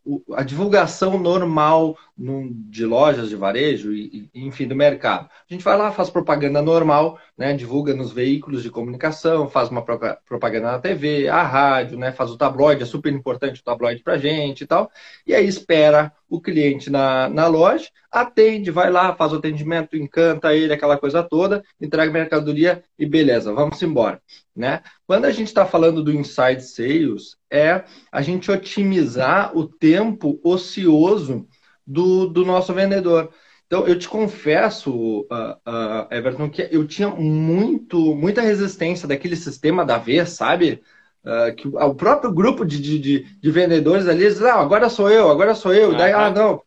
[0.05, 5.29] o, a divulgação normal no, de lojas de varejo e, enfim, do mercado?
[5.29, 9.83] A gente vai lá, faz propaganda normal, né, divulga nos veículos de comunicação, faz uma
[9.83, 14.19] propaganda na TV, a rádio, né, faz o tabloide, é super importante o tabloide para
[14.19, 14.91] gente e tal,
[15.27, 20.55] e aí espera o cliente na, na loja, atende, vai lá, faz o atendimento, encanta
[20.55, 24.21] ele, aquela coisa toda, entrega mercadoria e beleza, vamos embora.
[24.59, 24.83] Né?
[25.07, 31.47] Quando a gente está falando do inside sales, é a gente otimizar o tempo ocioso
[31.87, 33.31] do, do nosso vendedor.
[33.69, 39.85] Então, eu te confesso, uh, uh, Everton, que eu tinha muito, muita resistência daquele sistema
[39.85, 40.83] da vez, sabe?
[41.25, 42.99] Uh, que o próprio grupo de, de,
[43.39, 45.95] de, vendedores ali diz, ah, agora sou eu, agora sou eu.
[45.95, 46.61] Daí, ah, não.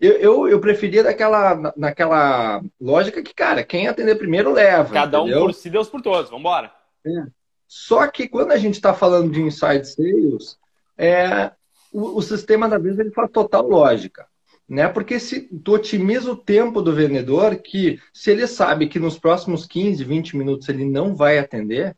[0.00, 4.92] Eu, eu, eu, preferia daquela, naquela lógica que, cara, quem atender primeiro leva.
[4.92, 5.38] Cada entendeu?
[5.38, 6.28] um por si, Deus por todos.
[6.28, 6.81] Vamos embora.
[7.06, 7.26] É.
[7.66, 10.58] Só que quando a gente está falando de inside sales,
[10.96, 11.50] é,
[11.92, 14.26] o, o, sistema da vez ele faz total lógica.
[14.68, 14.88] Né?
[14.88, 19.66] Porque se tu otimiza o tempo do vendedor, que se ele sabe que nos próximos
[19.66, 21.96] 15, 20 minutos ele não vai atender,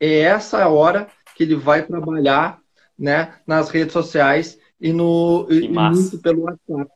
[0.00, 2.60] é essa hora que ele vai trabalhar
[2.98, 6.90] né, nas redes sociais e, no, e muito pelo WhatsApp.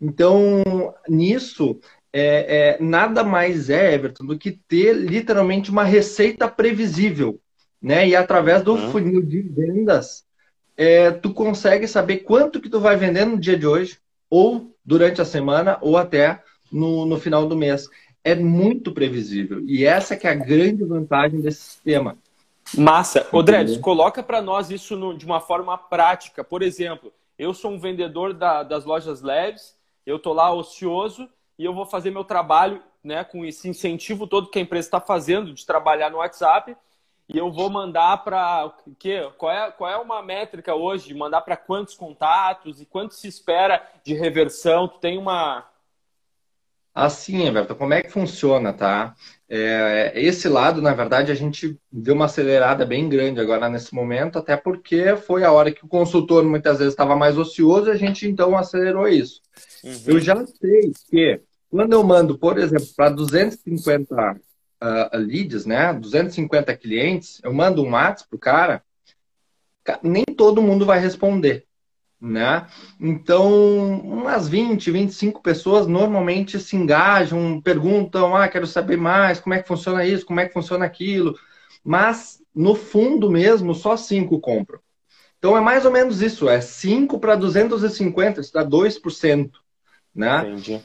[0.00, 0.62] Então,
[1.08, 1.78] nisso,
[2.12, 7.40] é, é, nada mais é, Everton, do que ter literalmente uma receita previsível.
[7.80, 8.08] Né?
[8.08, 8.90] E através do uhum.
[8.90, 10.24] funil de vendas,
[10.76, 13.98] é, tu consegue saber quanto que tu vai vender no dia de hoje,
[14.28, 17.88] ou durante a semana, ou até no, no final do mês.
[18.24, 19.60] É muito previsível.
[19.66, 22.16] E essa que é a grande vantagem desse sistema.
[22.76, 23.26] Massa.
[23.32, 26.44] Odredes, coloca para nós isso no, de uma forma prática.
[26.44, 29.74] Por exemplo, eu sou um vendedor da, das lojas leves,
[30.06, 34.50] eu estou lá ocioso, e eu vou fazer meu trabalho né, com esse incentivo todo
[34.50, 36.76] que a empresa está fazendo de trabalhar no WhatsApp.
[37.28, 41.08] E eu vou mandar para que qual é qual é uma métrica hoje?
[41.08, 44.88] De mandar para quantos contatos e quanto se espera de reversão?
[44.88, 45.66] Tu tem uma
[46.94, 47.74] assim Everton.
[47.74, 49.14] Como é que funciona tá
[49.54, 54.38] é, esse lado na verdade a gente deu uma acelerada bem grande agora nesse momento
[54.38, 57.96] até porque foi a hora que o consultor muitas vezes estava mais ocioso e a
[57.96, 59.42] gente então acelerou isso
[59.84, 60.00] uhum.
[60.06, 61.40] eu já sei que
[61.72, 67.92] quando eu mando, por exemplo, para 250 uh, leads, né, 250 clientes, eu mando um
[67.92, 68.84] WhatsApp pro cara,
[70.02, 71.64] nem todo mundo vai responder,
[72.22, 72.66] né?
[73.00, 79.60] Então, umas 20, 25 pessoas normalmente se engajam, perguntam, ah, quero saber mais, como é
[79.60, 81.36] que funciona isso, como é que funciona aquilo,
[81.84, 84.78] mas no fundo mesmo, só cinco compram.
[85.38, 89.50] Então é mais ou menos isso, é 5 para 250, isso dá 2%,
[90.14, 90.42] né?
[90.48, 90.80] Entendi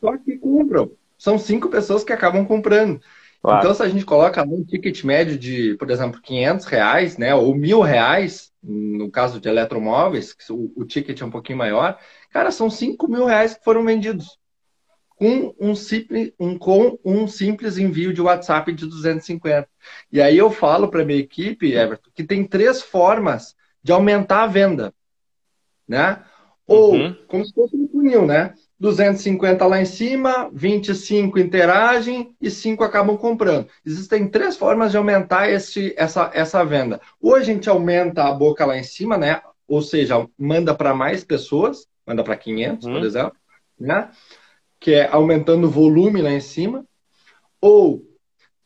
[0.00, 0.90] só que compram.
[1.16, 3.00] São cinco pessoas que acabam comprando.
[3.42, 3.58] Claro.
[3.58, 7.54] Então, se a gente coloca um ticket médio de, por exemplo, 500 reais, né, ou
[7.54, 11.98] mil reais, no caso de eletromóveis, o, o ticket é um pouquinho maior,
[12.30, 14.38] cara, são 5 mil reais que foram vendidos.
[15.16, 19.68] Com um, simples, um, com um simples envio de WhatsApp de 250.
[20.12, 24.46] E aí eu falo para minha equipe, Everton, que tem três formas de aumentar a
[24.46, 24.94] venda.
[25.88, 26.22] Né?
[26.66, 27.16] Ou, uhum.
[27.26, 28.54] como se fosse um funil, né?
[28.80, 33.66] 250 lá em cima, 25 interagem e 5 acabam comprando.
[33.84, 37.00] Existem três formas de aumentar esse, essa, essa venda.
[37.20, 39.42] Ou a gente aumenta a boca lá em cima, né?
[39.66, 42.92] Ou seja, manda para mais pessoas, manda para 500, uhum.
[42.92, 43.36] por exemplo,
[43.78, 44.10] né?
[44.78, 46.86] Que é aumentando o volume lá em cima.
[47.60, 48.07] Ou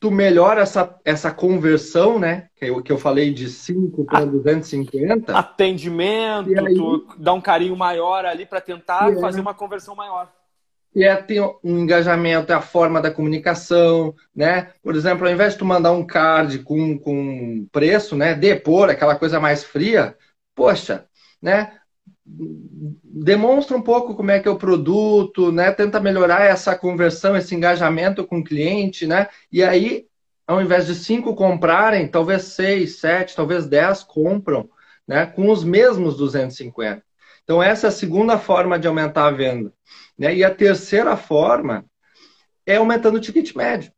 [0.03, 2.49] tu melhora essa, essa conversão, né?
[2.57, 5.33] Que eu, que eu falei de 5 para 250.
[5.33, 9.21] Atendimento, aí, tu dá um carinho maior ali para tentar é.
[9.21, 10.29] fazer uma conversão maior.
[10.93, 14.73] que é ter um engajamento, é a forma da comunicação, né?
[14.83, 18.35] Por exemplo, ao invés de tu mandar um card com, com preço, né?
[18.35, 20.17] Depor, aquela coisa mais fria,
[20.53, 21.07] poxa,
[21.41, 21.79] né?
[22.25, 25.73] Demonstra um pouco como é que é o produto, né?
[25.73, 29.29] Tenta melhorar essa conversão, esse engajamento com o cliente, né?
[29.51, 30.07] E aí,
[30.47, 34.71] ao invés de cinco comprarem, talvez seis, sete, talvez dez compram,
[35.07, 35.27] né?
[35.27, 37.03] Com os mesmos 250.
[37.45, 39.73] Então, essa é a segunda forma de aumentar a venda.
[40.17, 40.37] Né?
[40.37, 41.85] E a terceira forma
[42.65, 43.93] é aumentando o ticket médio.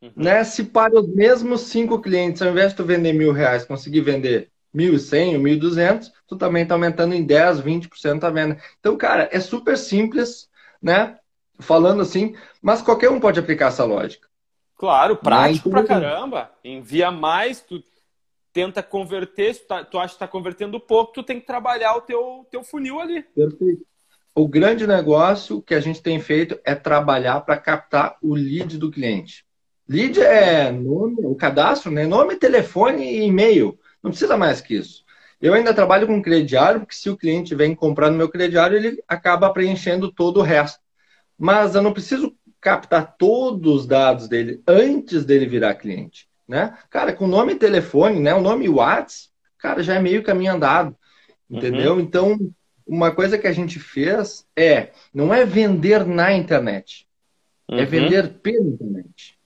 [0.00, 0.12] Uhum.
[0.16, 0.42] Né?
[0.44, 4.50] Se para os mesmos cinco clientes, ao invés de tu vender mil reais, conseguir vender
[4.72, 8.58] mil e cem, mil e duzentos, tu também está aumentando em 10, 20% a venda.
[8.80, 10.48] Então, cara, é super simples,
[10.80, 11.18] né?
[11.60, 14.28] Falando assim, mas qualquer um pode aplicar essa lógica.
[14.76, 16.50] Claro, prático pra caramba.
[16.64, 17.82] Envia mais, tu
[18.52, 22.00] tenta converter, se tá, tu acha que está convertendo pouco, tu tem que trabalhar o
[22.00, 23.22] teu, teu funil ali.
[23.22, 23.86] Perfeito.
[24.34, 28.90] O grande negócio que a gente tem feito é trabalhar para captar o lead do
[28.90, 29.44] cliente.
[29.88, 32.06] Lead é nome, o cadastro, né?
[32.06, 33.78] Nome, telefone e e-mail.
[34.02, 35.04] Não precisa mais que isso.
[35.40, 39.02] Eu ainda trabalho com crediário, porque se o cliente vem comprar no meu crediário, ele
[39.08, 40.80] acaba preenchendo todo o resto.
[41.38, 46.76] Mas eu não preciso captar todos os dados dele antes dele virar cliente né?
[46.90, 48.34] Cara, com nome e telefone, né?
[48.34, 50.94] O nome WhatsApp, cara, já é meio caminho andado,
[51.48, 51.94] entendeu?
[51.94, 52.00] Uhum.
[52.00, 52.38] Então,
[52.86, 57.08] uma coisa que a gente fez é, não é vender na internet,
[57.70, 57.80] é uhum.
[57.80, 59.38] é vender pela internet.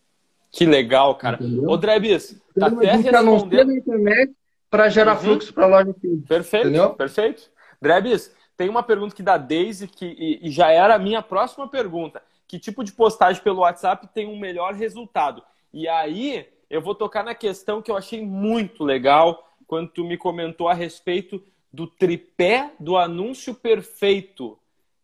[0.51, 1.37] Que legal, cara.
[1.37, 1.69] Entendeu?
[1.69, 3.69] Ô, Drebis, tá então, até respondendo...
[3.69, 4.33] na internet
[4.77, 5.23] para gerar uhum.
[5.23, 6.29] fluxo para a loja física.
[6.29, 6.91] Perfeito, entendeu?
[6.91, 7.51] perfeito.
[7.81, 11.67] Drebis, tem uma pergunta que da Daisy, que e, e já era a minha próxima
[11.67, 12.23] pergunta.
[12.47, 15.43] Que tipo de postagem pelo WhatsApp tem um melhor resultado?
[15.73, 20.19] E aí, eu vou tocar na questão que eu achei muito legal quando tu me
[20.19, 24.59] comentou a respeito do tripé do anúncio perfeito.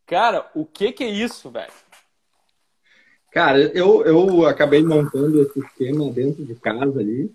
[0.07, 1.73] Cara, o que que é isso, velho?
[3.31, 7.33] Cara, eu, eu acabei montando esse esquema dentro de casa ali,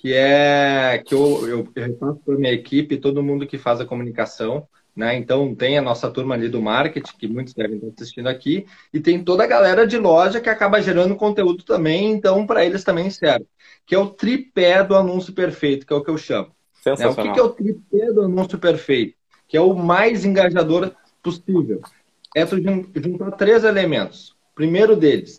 [0.00, 3.84] que é que eu, eu, eu repasso para minha equipe, todo mundo que faz a
[3.84, 4.66] comunicação.
[4.96, 5.14] Né?
[5.16, 8.98] Então tem a nossa turma ali do marketing, que muitos devem estar assistindo aqui, e
[8.98, 13.10] tem toda a galera de loja que acaba gerando conteúdo também, então para eles também
[13.10, 13.46] serve.
[13.86, 16.48] Que é o tripé do anúncio perfeito, que é o que eu chamo.
[16.84, 17.06] Né?
[17.06, 19.14] O que, que é o tripé do anúncio perfeito?
[19.46, 21.82] Que é o mais engajador possível.
[22.34, 24.34] É tu juntar três elementos.
[24.54, 25.38] Primeiro deles,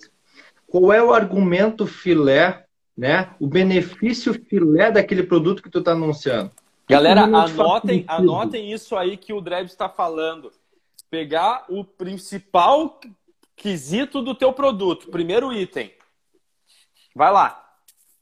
[0.68, 2.66] qual é o argumento filé,
[3.02, 3.32] né?
[3.40, 6.52] O benefício filé daquele produto que tu está anunciando.
[6.88, 10.52] Galera, anotem, anotem isso aí que o Dreb está falando.
[11.10, 13.00] Pegar o principal
[13.56, 15.92] quesito do teu produto, primeiro item.
[17.16, 17.66] Vai lá.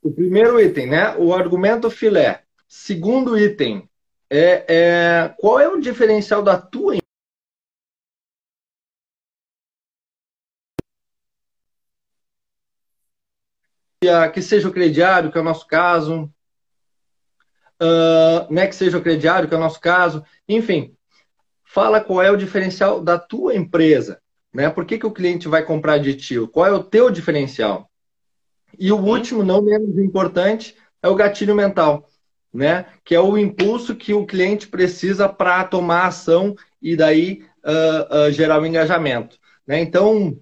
[0.01, 1.13] O primeiro item, né?
[1.17, 2.43] O argumento filé.
[2.65, 3.83] Segundo item,
[4.29, 6.95] é, é qual é o diferencial da tua
[14.33, 16.31] que seja o crediário, que é o nosso caso,
[17.81, 20.95] uh, né, que seja o crediário, que é o nosso caso, enfim,
[21.65, 24.21] fala qual é o diferencial da tua empresa,
[24.53, 24.69] né?
[24.69, 26.35] Por que, que o cliente vai comprar de ti?
[26.47, 27.89] Qual é o teu diferencial?
[28.79, 32.07] E o último, não menos importante, é o gatilho mental,
[32.53, 32.85] né?
[33.03, 38.31] Que é o impulso que o cliente precisa para tomar ação e daí uh, uh,
[38.31, 39.37] gerar o engajamento.
[39.67, 39.81] Né?
[39.81, 40.39] Então,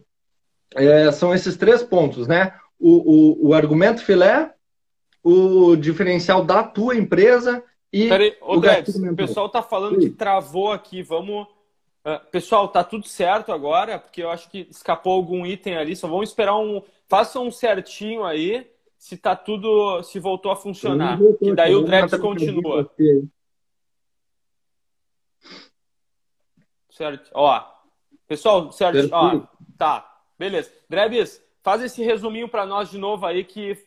[0.75, 2.53] é, são esses três pontos, né?
[2.79, 4.53] O, o, o argumento filé,
[5.23, 10.01] o diferencial da tua empresa e Peraí, o Debs, o pessoal tá falando Sim.
[10.01, 11.47] que travou aqui, vamos...
[12.05, 16.07] Uh, pessoal, tá tudo certo agora, porque eu acho que escapou algum item ali, só
[16.07, 16.81] vamos esperar um...
[17.07, 20.03] Façam um certinho aí, se tá tudo...
[20.03, 22.89] se voltou a funcionar, que daí o Debs continua.
[26.89, 27.63] Certo, ó.
[28.27, 29.41] Pessoal, certo, ó,
[29.77, 30.71] tá, beleza.
[30.89, 33.77] Drebs, faz esse resuminho para nós de novo aí que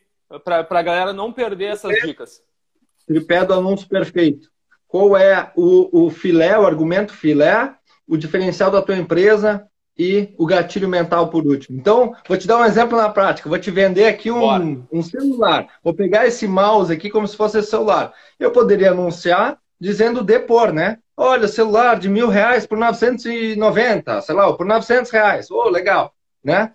[0.43, 2.39] para a galera não perder essas dicas.
[3.07, 4.51] Tripé do anúncio perfeito.
[4.87, 7.73] Qual é o, o filé, o argumento filé,
[8.07, 11.75] o diferencial da tua empresa e o gatilho mental por último.
[11.75, 13.49] Então, vou te dar um exemplo na prática.
[13.49, 15.67] Vou te vender aqui um, um celular.
[15.83, 18.13] Vou pegar esse mouse aqui como se fosse celular.
[18.39, 20.99] Eu poderia anunciar dizendo depor, né?
[21.17, 25.49] Olha, celular de mil reais por 990, sei lá, por 900 reais.
[25.49, 26.71] Oh, legal, né?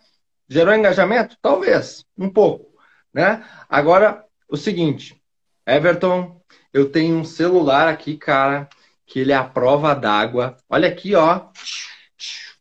[0.49, 1.37] Gerou engajamento?
[1.43, 2.67] Talvez, um pouco.
[3.13, 3.45] Né?
[3.69, 5.21] Agora, o seguinte,
[5.67, 6.41] Everton,
[6.73, 8.69] eu tenho um celular aqui, cara,
[9.07, 10.57] que ele é a prova d'água.
[10.69, 11.47] Olha aqui, ó.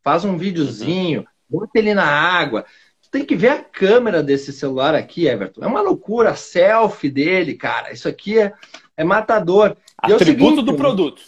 [0.03, 2.65] Faz um videozinho, bota ele na água.
[3.01, 5.63] Tu tem que ver a câmera desse celular aqui, Everton.
[5.63, 7.91] É uma loucura, a selfie dele, cara.
[7.91, 8.53] Isso aqui é,
[8.95, 9.75] é matador.
[10.07, 11.21] E Atributo é seguinte, do produto.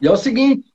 [0.00, 0.72] E é o seguinte,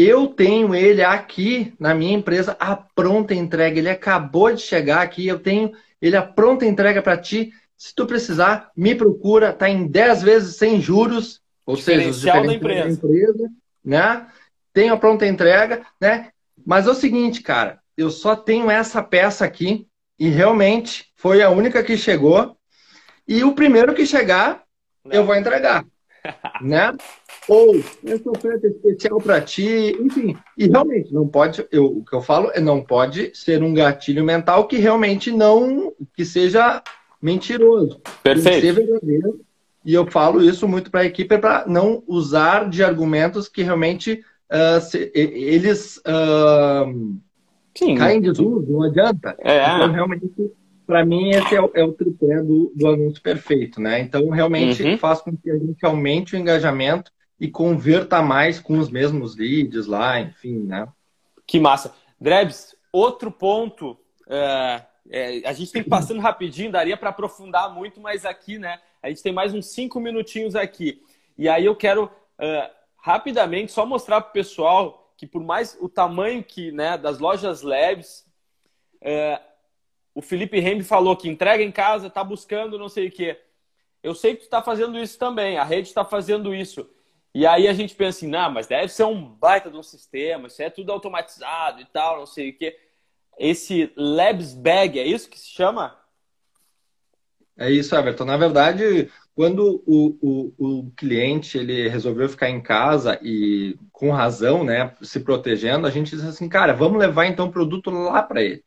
[0.00, 3.80] Eu tenho ele aqui na minha empresa, a pronta entrega.
[3.80, 7.52] Ele acabou de chegar aqui, eu tenho ele a pronta entrega para ti.
[7.76, 12.38] Se tu precisar, me procura, tá em 10 vezes sem juros, ou seja, os da
[12.44, 12.84] empresa.
[12.84, 13.50] da empresa,
[13.84, 14.28] né?
[14.72, 16.30] Tenho a pronta entrega, né?
[16.64, 19.84] Mas é o seguinte, cara, eu só tenho essa peça aqui
[20.16, 22.56] e realmente foi a única que chegou.
[23.26, 24.62] E o primeiro que chegar,
[25.04, 25.12] Não.
[25.12, 25.84] eu vou entregar,
[26.60, 26.92] né?
[27.48, 30.36] Ou essa oferta especial para ti, enfim.
[30.56, 34.24] E realmente não pode, eu, o que eu falo é não pode ser um gatilho
[34.24, 36.82] mental que realmente não, que seja
[37.20, 38.00] mentiroso.
[38.22, 38.44] Perfeito.
[38.44, 39.40] Tem que ser verdadeiro.
[39.84, 44.22] E eu falo isso muito para a equipe para não usar de argumentos que realmente
[44.50, 47.18] uh, se, eles uh,
[47.74, 49.36] Sim, caem de tudo, não adianta.
[49.38, 49.62] É.
[49.62, 50.30] Então, realmente,
[50.88, 54.00] para mim, esse é o, é o tripé do, do anúncio perfeito, né?
[54.00, 54.96] Então, realmente uhum.
[54.96, 59.86] faz com que a gente aumente o engajamento e converta mais com os mesmos leads
[59.86, 60.88] lá, enfim, né?
[61.46, 61.94] Que massa.
[62.18, 68.00] Drebs, outro ponto, é, é, a gente tem que passando rapidinho, daria para aprofundar muito,
[68.00, 68.80] mas aqui, né?
[69.02, 71.02] A gente tem mais uns cinco minutinhos aqui.
[71.36, 75.88] E aí eu quero é, rapidamente só mostrar para o pessoal que por mais o
[75.88, 78.24] tamanho que, né, das lojas Labs,
[79.02, 79.38] é,
[80.18, 83.38] o Felipe Rembe falou que entrega em casa, está buscando não sei o quê.
[84.02, 86.90] Eu sei que tu está fazendo isso também, a rede está fazendo isso.
[87.32, 90.48] E aí a gente pensa assim, não, mas deve ser um baita de um sistema,
[90.48, 92.76] isso é tudo automatizado e tal, não sei o quê.
[93.38, 95.96] Esse Labs Bag, é isso que se chama?
[97.56, 98.24] É isso, Everton.
[98.24, 104.64] Na verdade, quando o, o, o, cliente ele resolveu ficar em casa e com razão,
[104.64, 108.42] né, se protegendo, a gente disse assim, cara, vamos levar então o produto lá para
[108.42, 108.64] ele.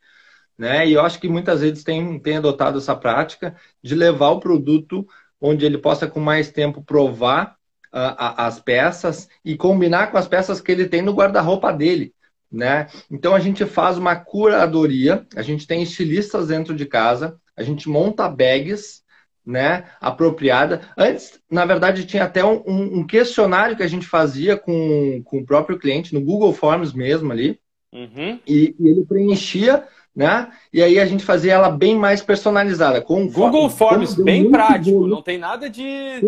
[0.62, 0.86] Né?
[0.86, 5.04] E eu acho que muitas vezes tem, tem adotado essa prática de levar o produto
[5.40, 7.56] onde ele possa com mais tempo provar
[7.90, 12.14] as peças e combinar com as peças que ele tem no guarda-roupa dele.
[12.48, 12.86] Né?
[13.10, 17.88] Então a gente faz uma curadoria, a gente tem estilistas dentro de casa, a gente
[17.88, 19.02] monta bags
[19.44, 20.82] né, apropriada.
[20.96, 25.44] Antes, na verdade, tinha até um, um, questionário que a gente fazia com, com o
[25.44, 27.58] próprio cliente, no Google Forms mesmo ali,
[27.92, 28.38] uhum.
[28.46, 29.84] e, e, ele preenchia
[30.14, 30.50] né?
[30.72, 33.00] E aí a gente fazia ela bem mais personalizada.
[33.00, 36.20] Com Google Forms, bem prático, não tem nada de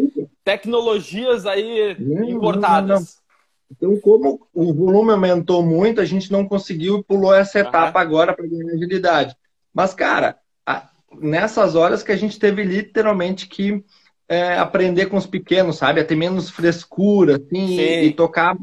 [0.43, 2.89] tecnologias aí não, importadas.
[2.89, 3.25] Não, não,
[3.71, 8.07] então, como o volume aumentou muito, a gente não conseguiu e pulou essa etapa uhum.
[8.07, 9.37] agora para ganhar agilidade.
[9.73, 13.85] Mas, cara, a, nessas horas que a gente teve literalmente que
[14.29, 16.01] é, aprender com os pequenos, sabe?
[16.01, 18.57] A ter menos frescura, assim, e, e tocar,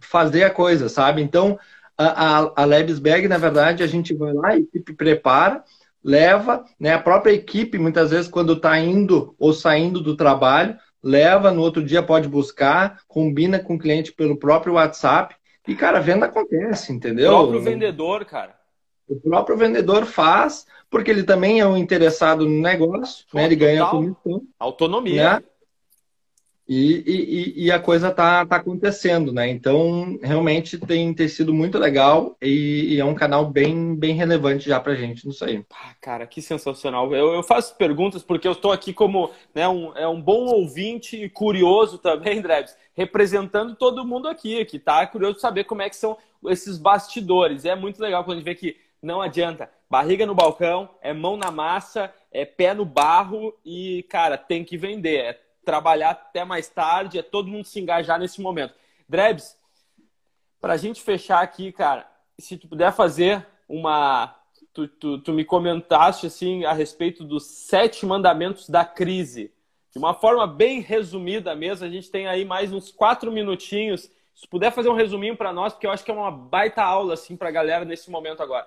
[0.00, 1.22] fazer a coisa, sabe?
[1.22, 1.58] Então,
[1.98, 5.64] a, a, a Lebesberg, na verdade, a gente vai lá, a equipe prepara,
[6.02, 6.94] leva, né?
[6.94, 11.82] A própria equipe, muitas vezes, quando está indo ou saindo do trabalho, leva, no outro
[11.82, 15.34] dia pode buscar, combina com o cliente pelo próprio WhatsApp.
[15.66, 17.32] E, cara, a venda acontece, entendeu?
[17.32, 18.54] O próprio vendedor, cara.
[19.08, 23.44] O próprio vendedor faz, porque ele também é um interessado no negócio, né?
[23.44, 24.42] Ele ganha comissão.
[24.58, 25.34] Autonomia.
[25.34, 25.44] Né?
[26.68, 29.48] E, e, e, a coisa tá, tá acontecendo, né?
[29.48, 34.68] Então, realmente tem, tem sido muito legal e, e é um canal bem, bem relevante
[34.68, 35.64] já pra gente nisso aí.
[35.72, 37.14] Ah, cara, que sensacional.
[37.14, 41.16] Eu, eu faço perguntas porque eu estou aqui como né, um, é um bom ouvinte
[41.16, 45.88] e curioso também, Drebs, representando todo mundo aqui, que tá curioso de saber como é
[45.88, 47.64] que são esses bastidores.
[47.64, 49.70] É muito legal quando a gente vê que não adianta.
[49.88, 54.76] Barriga no balcão, é mão na massa, é pé no barro e, cara, tem que
[54.76, 55.16] vender.
[55.16, 58.72] É trabalhar até mais tarde, é todo mundo se engajar nesse momento.
[59.06, 59.54] Drebs,
[60.58, 64.34] para a gente fechar aqui, cara, se tu puder fazer uma.
[64.72, 69.52] Tu, tu, tu me comentaste assim a respeito dos sete mandamentos da crise.
[69.92, 74.10] De uma forma bem resumida mesmo, a gente tem aí mais uns quatro minutinhos.
[74.34, 77.12] Se puder fazer um resuminho para nós, porque eu acho que é uma baita aula
[77.12, 78.66] assim para a galera nesse momento agora.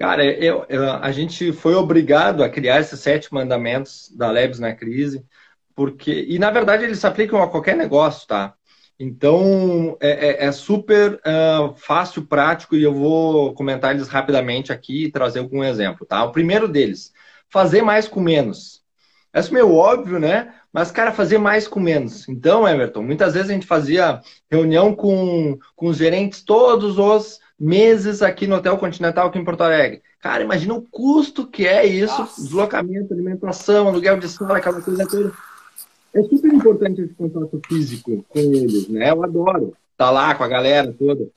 [0.00, 4.74] Cara, eu, eu, a gente foi obrigado a criar esses sete mandamentos da Lebs na
[4.74, 5.22] crise,
[5.74, 8.54] porque e na verdade eles se aplicam a qualquer negócio, tá?
[8.98, 15.04] Então é, é, é super uh, fácil, prático e eu vou comentar eles rapidamente aqui
[15.04, 16.24] e trazer algum exemplo, tá?
[16.24, 17.12] O primeiro deles,
[17.50, 18.80] fazer mais com menos.
[19.34, 20.54] É meio óbvio, né?
[20.72, 22.26] Mas, cara, fazer mais com menos.
[22.26, 28.22] Então, Everton, muitas vezes a gente fazia reunião com, com os gerentes todos os meses
[28.22, 30.02] aqui no Hotel Continental, aqui em Porto Alegre.
[30.20, 32.40] Cara, imagina o custo que é isso, Nossa.
[32.40, 35.32] deslocamento, alimentação, aluguel de sala, aquela coisa toda.
[36.14, 39.10] É super importante esse contato físico com eles, né?
[39.10, 41.28] Eu adoro estar tá lá com a galera toda.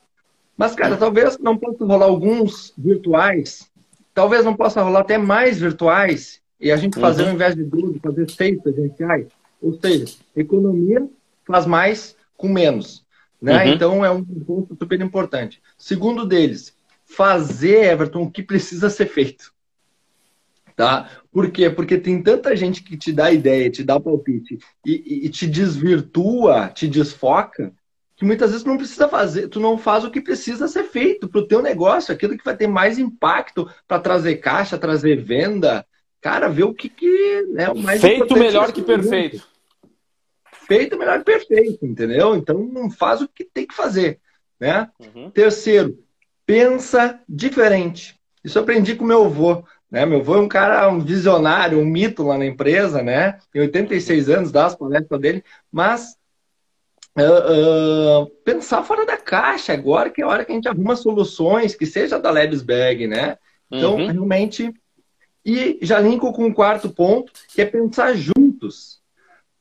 [0.57, 3.69] Mas, cara, talvez não possa rolar alguns virtuais,
[4.13, 7.29] talvez não possa rolar até mais virtuais, e a gente fazer, uhum.
[7.29, 9.27] ao invés de duas, fazer seis presenciais.
[9.61, 11.05] Ou seja, economia
[11.45, 13.03] faz mais com menos.
[13.43, 13.65] Né?
[13.65, 13.73] Uhum.
[13.73, 15.61] Então é um ponto super importante.
[15.77, 16.73] Segundo deles,
[17.05, 19.51] fazer, Everton, o que precisa ser feito.
[20.77, 21.09] Tá?
[21.29, 21.69] Por quê?
[21.69, 26.69] Porque tem tanta gente que te dá ideia, te dá palpite e, e, te desvirtua,
[26.69, 27.73] te desfoca,
[28.15, 31.27] que muitas vezes tu não precisa fazer, tu não faz o que precisa ser feito
[31.27, 35.85] para o teu negócio, aquilo que vai ter mais impacto para trazer caixa, trazer venda.
[36.21, 39.45] Cara, ver o que, que é o mais Feito melhor que perfeito.
[40.67, 42.35] Feito melhor que perfeito, entendeu?
[42.35, 44.19] Então não faz o que tem que fazer.
[44.59, 44.89] Né?
[44.99, 45.29] Uhum.
[45.29, 45.99] Terceiro,
[46.45, 48.19] pensa diferente.
[48.43, 49.63] Isso eu aprendi com meu avô.
[49.89, 50.05] Né?
[50.05, 53.37] Meu avô é um cara, um visionário, um mito lá na empresa, né?
[53.51, 56.17] Tem 86 anos, dá as palestras dele, mas
[57.17, 60.95] uh, uh, pensar fora da caixa agora, que é a hora que a gente arruma
[60.95, 63.37] soluções, que seja da Lebesberg, né?
[63.71, 64.07] Então, uhum.
[64.07, 64.73] realmente.
[65.45, 69.02] E já linko com o quarto ponto, que é pensar juntos.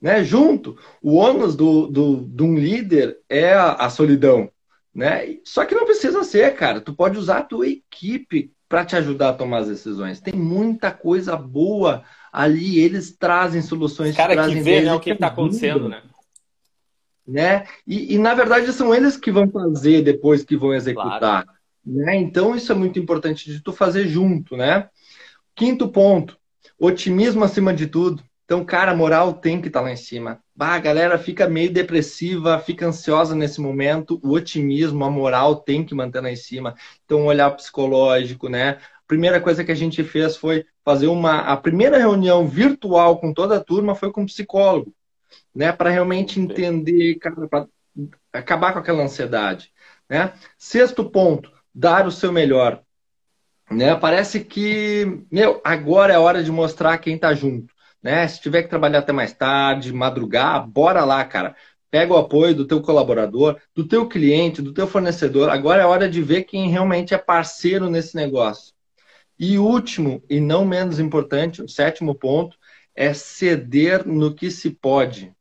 [0.02, 0.24] Né?
[0.24, 0.76] Junto.
[1.00, 4.50] O ônus do, do, de um líder é a, a solidão.
[4.92, 5.38] Né?
[5.44, 6.80] Só que não precisa ser, cara.
[6.80, 10.20] Tu pode usar a tua equipe para te ajudar a tomar as decisões.
[10.20, 14.16] Tem muita coisa boa ali, eles trazem soluções.
[14.16, 16.02] Cara trazem que vê né, o que está acontecendo, né?
[17.26, 17.66] né?
[17.86, 21.18] E, e, na verdade são eles que vão fazer depois que vão executar.
[21.18, 21.48] Claro.
[21.84, 22.16] Né?
[22.16, 24.88] Então isso é muito importante de tu fazer junto, né?
[25.54, 26.38] Quinto ponto,
[26.78, 28.22] otimismo acima de tudo.
[28.52, 30.38] Então, cara, a moral tem que estar tá lá em cima.
[30.54, 34.20] Bah, a galera fica meio depressiva, fica ansiosa nesse momento.
[34.22, 36.74] O otimismo, a moral tem que manter lá em cima.
[37.02, 38.78] Então, um olhar psicológico, né?
[39.06, 41.38] Primeira coisa que a gente fez foi fazer uma.
[41.40, 44.94] A primeira reunião virtual com toda a turma foi com um psicólogo,
[45.54, 45.72] né?
[45.72, 47.66] Para realmente entender, cara, para
[48.34, 49.72] acabar com aquela ansiedade.
[50.10, 50.30] Né?
[50.58, 52.82] Sexto ponto, dar o seu melhor.
[53.70, 53.96] Né?
[53.96, 57.72] Parece que, meu, agora é hora de mostrar quem está junto
[58.02, 58.26] né?
[58.26, 61.54] Se tiver que trabalhar até mais tarde, madrugar, bora lá, cara.
[61.90, 65.50] Pega o apoio do teu colaborador, do teu cliente, do teu fornecedor.
[65.50, 68.72] Agora é hora de ver quem realmente é parceiro nesse negócio.
[69.38, 72.56] E último, e não menos importante, o sétimo ponto,
[72.94, 75.34] é ceder no que se pode.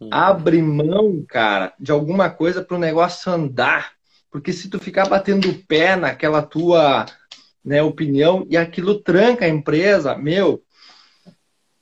[0.00, 0.08] Hum.
[0.10, 3.92] Abre mão, cara, de alguma coisa para o negócio andar.
[4.30, 7.06] Porque se tu ficar batendo o pé naquela tua
[7.64, 10.62] né, opinião e aquilo tranca a empresa, meu,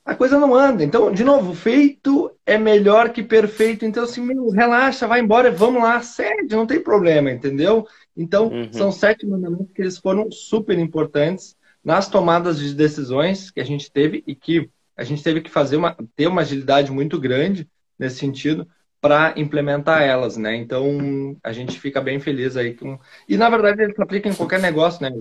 [0.09, 0.83] a coisa não anda.
[0.83, 3.85] Então, de novo, feito é melhor que perfeito.
[3.85, 7.87] Então, assim, meu, relaxa, vai embora, vamos lá, cede, não tem problema, entendeu?
[8.17, 8.73] Então, uhum.
[8.73, 13.91] são sete mandamentos que eles foram super importantes nas tomadas de decisões que a gente
[13.91, 18.17] teve e que a gente teve que fazer uma, ter uma agilidade muito grande nesse
[18.17, 18.67] sentido
[18.99, 20.55] para implementar elas, né?
[20.55, 22.99] Então, a gente fica bem feliz aí com...
[23.27, 25.11] E, na verdade, eles aplicam em qualquer negócio, né?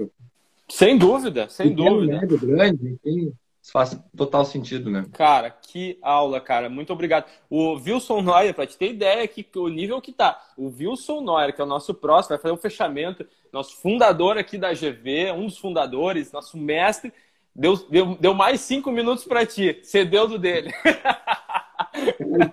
[0.66, 2.20] Sem dúvida, sem dúvida.
[2.20, 3.32] Médio, grande, enfim,
[3.73, 5.07] faz total sentido, né?
[5.12, 6.69] Cara, que aula, cara.
[6.69, 7.27] Muito obrigado.
[7.51, 10.41] O Wilson Neuer, para te ter ideia que o nível que tá.
[10.57, 13.27] O Wilson Neuer, que é o nosso próximo, vai fazer um fechamento.
[13.53, 17.12] Nosso fundador aqui da GV, um dos fundadores, nosso mestre,
[17.55, 19.81] deu, deu, deu mais cinco minutos para ti.
[19.83, 20.73] Cedeu do dele.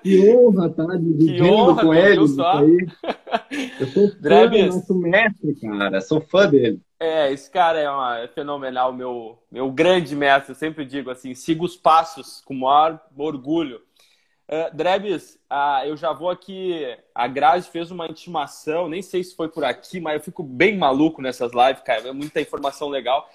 [0.02, 2.28] Que honra tá dividindo com ele.
[2.28, 2.62] Só.
[2.62, 4.70] Eu sou fã Drebes.
[4.70, 6.02] do nosso mestre, cara.
[6.02, 6.80] Sou fã dele.
[7.00, 10.52] É, esse cara é, uma, é fenomenal, meu, meu grande mestre.
[10.52, 13.82] Eu sempre digo assim, siga os passos com o maior orgulho.
[14.48, 16.86] Uh, Drebes, uh, eu já vou aqui.
[17.14, 20.78] A Grazi fez uma intimação, nem sei se foi por aqui, mas eu fico bem
[20.78, 22.10] maluco nessas lives, cara.
[22.10, 23.28] É muita informação legal.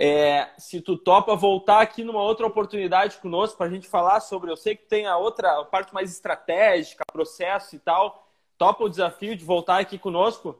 [0.00, 4.50] É, se tu topa voltar aqui numa outra oportunidade conosco para a gente falar sobre.
[4.50, 8.28] Eu sei que tem a outra a parte mais estratégica, processo e tal.
[8.56, 10.56] Topa o desafio de voltar aqui conosco?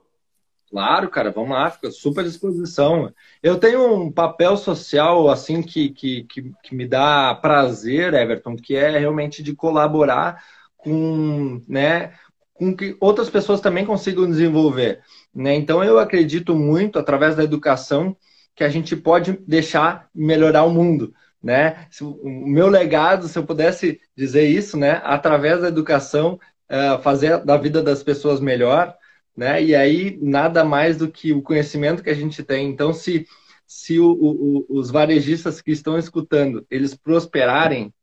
[0.71, 3.13] Claro, cara, vamos lá, fica super à disposição.
[3.43, 8.77] Eu tenho um papel social, assim, que, que, que, que, me dá prazer, Everton, que
[8.77, 10.45] é realmente de colaborar
[10.77, 12.13] com, né,
[12.53, 15.01] com que outras pessoas também consigam desenvolver.
[15.35, 15.55] Né?
[15.55, 18.15] Então, eu acredito muito, através da educação,
[18.59, 21.15] que a gente pode deixar melhorar o mundo.
[21.41, 21.87] Né?
[22.01, 27.57] O meu legado, se eu pudesse dizer isso, né, através da educação, eh, fazer da
[27.57, 28.93] vida das pessoas melhor,
[29.37, 29.63] né?
[29.63, 32.69] E aí nada mais do que o conhecimento que a gente tem.
[32.69, 33.25] Então, se,
[33.65, 37.95] se o, o, os varejistas que estão escutando eles prosperarem,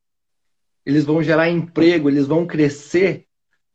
[0.86, 3.26] eles vão gerar emprego, eles vão crescer,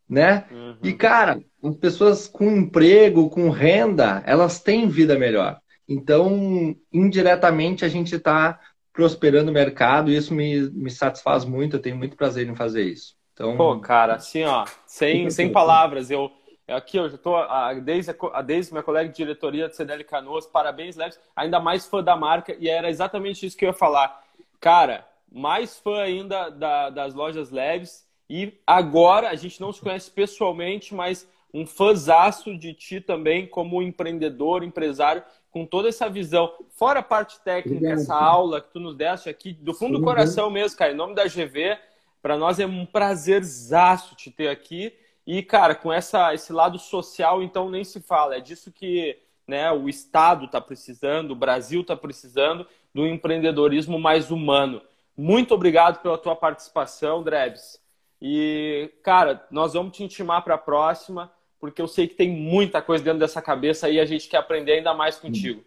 [0.09, 0.47] né?
[0.51, 0.79] Uhum.
[0.83, 5.61] E cara, as pessoas com emprego, com renda, elas têm vida melhor.
[5.91, 8.61] Então, indiretamente, a gente está
[8.93, 11.77] prosperando o mercado e isso me, me satisfaz muito.
[11.77, 13.17] Eu tenho muito prazer em fazer isso.
[13.35, 16.31] Então, Pô, cara, assim, ó, sem, sem palavras, eu
[16.69, 20.47] Aqui eu já estou, a Deise, a Deise, minha colega de diretoria de CDL Canoas,
[20.47, 24.23] parabéns, Leves, ainda mais fã da marca, e era exatamente isso que eu ia falar.
[24.61, 30.13] Cara, mais fã ainda da, das lojas Leves, e agora a gente não se conhece
[30.13, 36.53] pessoalmente, mas um fãzaço de ti também como empreendedor, empresário, com toda essa visão.
[36.71, 38.01] Fora a parte técnica, Obrigado.
[38.01, 41.15] essa aula que tu nos deste aqui, do fundo do coração mesmo, cara, em nome
[41.15, 41.79] da GV,
[42.23, 44.93] para nós é um prazerzaço te ter aqui.
[45.27, 48.37] E, cara, com essa, esse lado social, então nem se fala.
[48.37, 54.31] É disso que né, o Estado está precisando, o Brasil está precisando do empreendedorismo mais
[54.31, 54.81] humano.
[55.17, 57.81] Muito obrigado pela tua participação, Drebs.
[58.23, 61.31] E, cara, nós vamos te intimar para a próxima,
[61.61, 64.73] porque eu sei que tem muita coisa dentro dessa cabeça e a gente quer aprender
[64.73, 65.63] ainda mais contigo.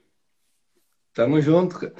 [1.13, 1.91] Tamo junto.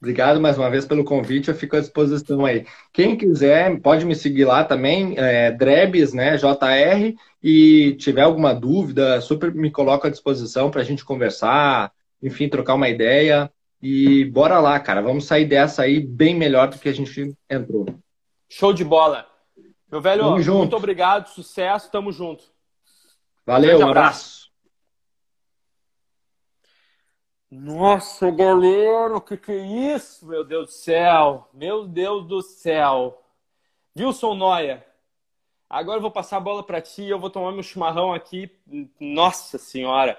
[0.00, 2.66] Obrigado mais uma vez pelo convite, eu fico à disposição aí.
[2.92, 9.20] Quem quiser, pode me seguir lá também, é, Drebs, né, JR, e tiver alguma dúvida,
[9.20, 13.48] super me coloco à disposição para a gente conversar, enfim, trocar uma ideia.
[13.80, 17.86] E bora lá, cara, vamos sair dessa aí bem melhor do que a gente entrou.
[18.48, 19.26] Show de bola.
[19.90, 20.76] Meu velho, tamo muito junto.
[20.76, 22.51] obrigado, sucesso, tamo junto.
[23.44, 24.50] Valeu, um abraço.
[27.50, 30.24] Nossa, galera, o que, que é isso?
[30.26, 33.22] Meu Deus do céu, meu Deus do céu.
[33.98, 34.86] Wilson Noia,
[35.68, 38.50] agora eu vou passar a bola para ti, eu vou tomar meu chimarrão aqui.
[38.98, 40.18] Nossa senhora,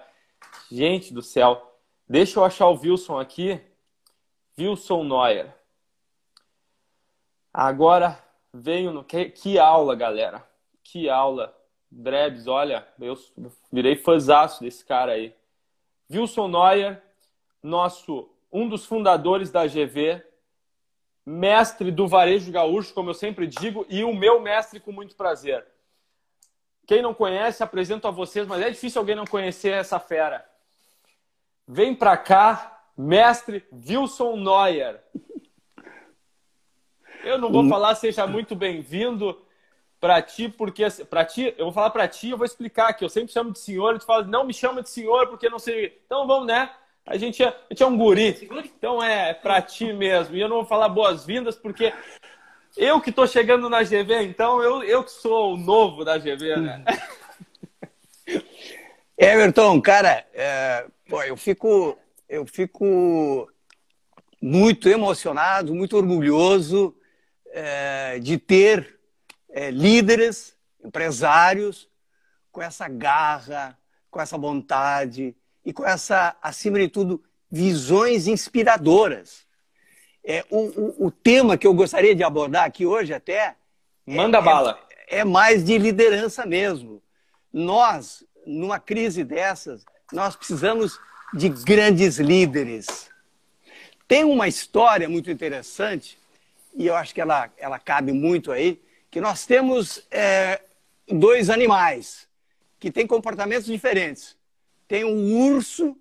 [0.72, 1.80] gente do céu.
[2.08, 3.60] Deixa eu achar o Wilson aqui.
[4.60, 5.56] Wilson Noia.
[7.52, 9.04] Agora venho no.
[9.04, 10.48] Que, que aula, galera.
[10.84, 11.58] Que aula.
[11.96, 13.16] Drebs, olha, eu
[13.72, 15.36] virei fãzaço desse cara aí.
[16.12, 17.02] Wilson Neuer,
[17.62, 20.24] nosso um dos fundadores da GV,
[21.26, 25.66] mestre do varejo gaúcho, como eu sempre digo, e o meu mestre com muito prazer.
[26.86, 30.44] Quem não conhece, apresento a vocês, mas é difícil alguém não conhecer essa fera.
[31.68, 35.02] Vem pra cá, mestre Wilson Neuer.
[37.24, 39.43] Eu não vou falar seja muito bem-vindo
[40.04, 43.08] para ti, porque para ti, eu vou falar para ti, eu vou explicar que eu
[43.08, 45.98] sempre chamo de senhor, e tu fala, não me chama de senhor porque não sei.
[46.06, 46.70] Então vamos, né?
[47.06, 48.50] A gente é, a gente é um guri.
[48.78, 50.36] Então é para ti mesmo.
[50.36, 51.94] E eu não vou falar boas-vindas porque
[52.76, 56.58] eu que estou chegando na GV, então eu, eu que sou o novo da GV,
[56.58, 56.84] né?
[59.18, 61.98] Everton, cara, é, pô, eu fico
[62.28, 63.50] eu fico
[64.42, 66.94] muito emocionado, muito orgulhoso
[67.54, 68.93] é, de ter
[69.54, 71.88] é, líderes, empresários,
[72.52, 73.78] com essa garra,
[74.10, 79.46] com essa vontade e com essa, acima de tudo, visões inspiradoras.
[80.26, 83.56] É, o, o, o tema que eu gostaria de abordar aqui hoje até.
[84.06, 84.80] Manda é, bala.
[85.08, 87.02] É, é mais de liderança mesmo.
[87.52, 91.00] Nós, numa crise dessas, nós precisamos
[91.34, 93.10] de grandes líderes.
[94.08, 96.18] Tem uma história muito interessante
[96.76, 98.82] e eu acho que ela, ela cabe muito aí,
[99.14, 100.60] que nós temos é,
[101.08, 102.28] dois animais
[102.80, 104.36] que têm comportamentos diferentes.
[104.88, 105.96] Tem um urso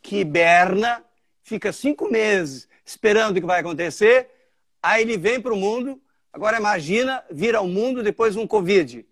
[0.00, 1.04] que hiberna,
[1.42, 4.30] fica cinco meses esperando o que vai acontecer,
[4.82, 6.00] aí ele vem para o mundo,
[6.32, 9.04] agora imagina, vira ao mundo depois de um Covid.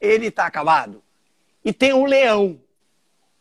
[0.00, 1.02] Ele está acabado.
[1.64, 2.60] E tem um leão.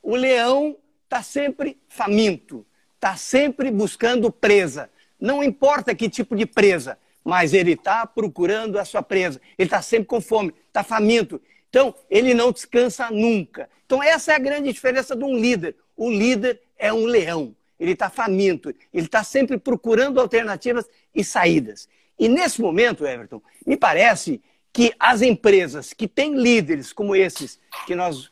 [0.01, 2.65] O leão está sempre faminto,
[2.95, 4.89] está sempre buscando presa.
[5.19, 9.39] Não importa que tipo de presa, mas ele está procurando a sua presa.
[9.57, 11.41] Ele está sempre com fome, está faminto.
[11.69, 13.69] Então, ele não descansa nunca.
[13.85, 15.75] Então, essa é a grande diferença de um líder.
[15.95, 17.55] O líder é um leão.
[17.79, 18.69] Ele está faminto.
[18.69, 21.87] Ele está sempre procurando alternativas e saídas.
[22.17, 24.41] E nesse momento, Everton, me parece
[24.73, 28.31] que as empresas que têm líderes como esses que nós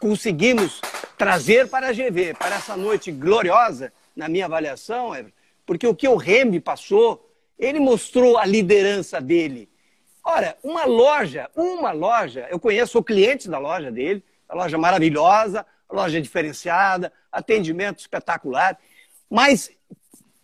[0.00, 0.80] conseguimos
[1.16, 6.08] trazer para a GV, para essa noite gloriosa, na minha avaliação, Everton, porque o que
[6.08, 7.27] o Remy passou,
[7.58, 9.68] ele mostrou a liderança dele.
[10.24, 15.64] Ora, uma loja, uma loja, eu conheço o cliente da loja dele, a loja maravilhosa,
[15.90, 18.78] loja diferenciada, atendimento espetacular,
[19.30, 19.70] mas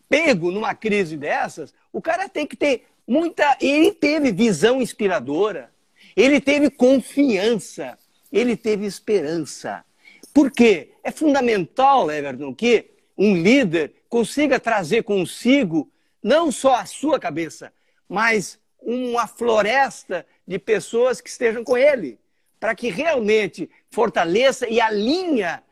[0.09, 3.57] pego numa crise dessas, o cara tem que ter muita.
[3.61, 5.71] Ele teve visão inspiradora,
[6.17, 7.99] ele teve confiança,
[8.33, 9.85] ele teve esperança.
[10.33, 10.93] Por quê?
[11.03, 15.91] É fundamental, Everton, que um líder consiga trazer consigo
[16.25, 17.71] não só a sua cabeça,
[18.09, 22.19] mas uma floresta de pessoas que estejam com ele,
[22.59, 25.63] para que realmente fortaleça e alinha,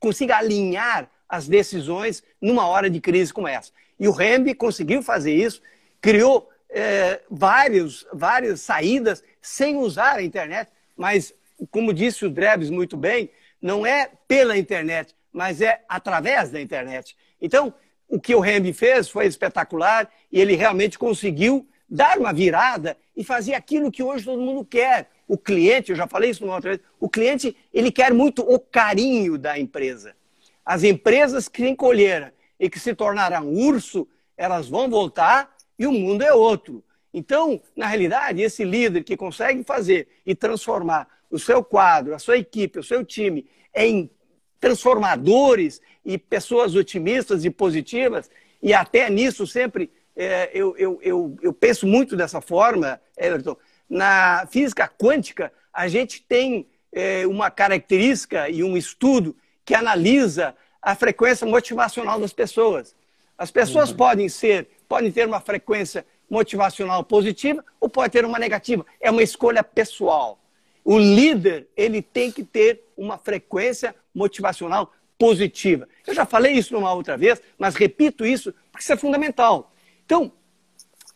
[0.00, 3.70] consiga alinhar as decisões numa hora de crise como essa.
[4.00, 5.62] E o Rembe conseguiu fazer isso,
[6.00, 11.32] criou é, vários, várias saídas sem usar a internet, mas,
[11.70, 13.30] como disse o Drebs muito bem,
[13.62, 17.16] não é pela internet, mas é através da internet.
[17.40, 17.72] Então,
[18.10, 23.22] o que o Remy fez foi espetacular e ele realmente conseguiu dar uma virada e
[23.22, 25.08] fazer aquilo que hoje todo mundo quer.
[25.28, 28.58] o cliente, eu já falei isso uma outra vez, o cliente ele quer muito o
[28.58, 30.16] carinho da empresa.
[30.66, 36.22] As empresas que encolheram e que se tornaram urso, elas vão voltar e o mundo
[36.22, 36.82] é outro.
[37.14, 42.38] Então, na realidade, esse líder que consegue fazer e transformar o seu quadro, a sua
[42.38, 44.10] equipe, o seu time em
[44.60, 48.30] transformadores e pessoas otimistas e positivas,
[48.62, 53.56] e até nisso sempre é, eu, eu, eu, eu, penso muito dessa forma, Everton.
[53.88, 59.34] Na física quântica, a gente tem é, uma característica e um estudo
[59.64, 62.94] que analisa a frequência motivacional das pessoas.
[63.36, 63.96] As pessoas uhum.
[63.96, 68.84] podem ser, podem ter uma frequência motivacional positiva ou pode ter uma negativa.
[69.00, 70.38] É uma escolha pessoal.
[70.84, 75.88] O líder, ele tem que ter uma frequência motivacional positiva.
[76.06, 79.72] Eu já falei isso numa outra vez, mas repito isso porque isso é fundamental.
[80.04, 80.32] Então,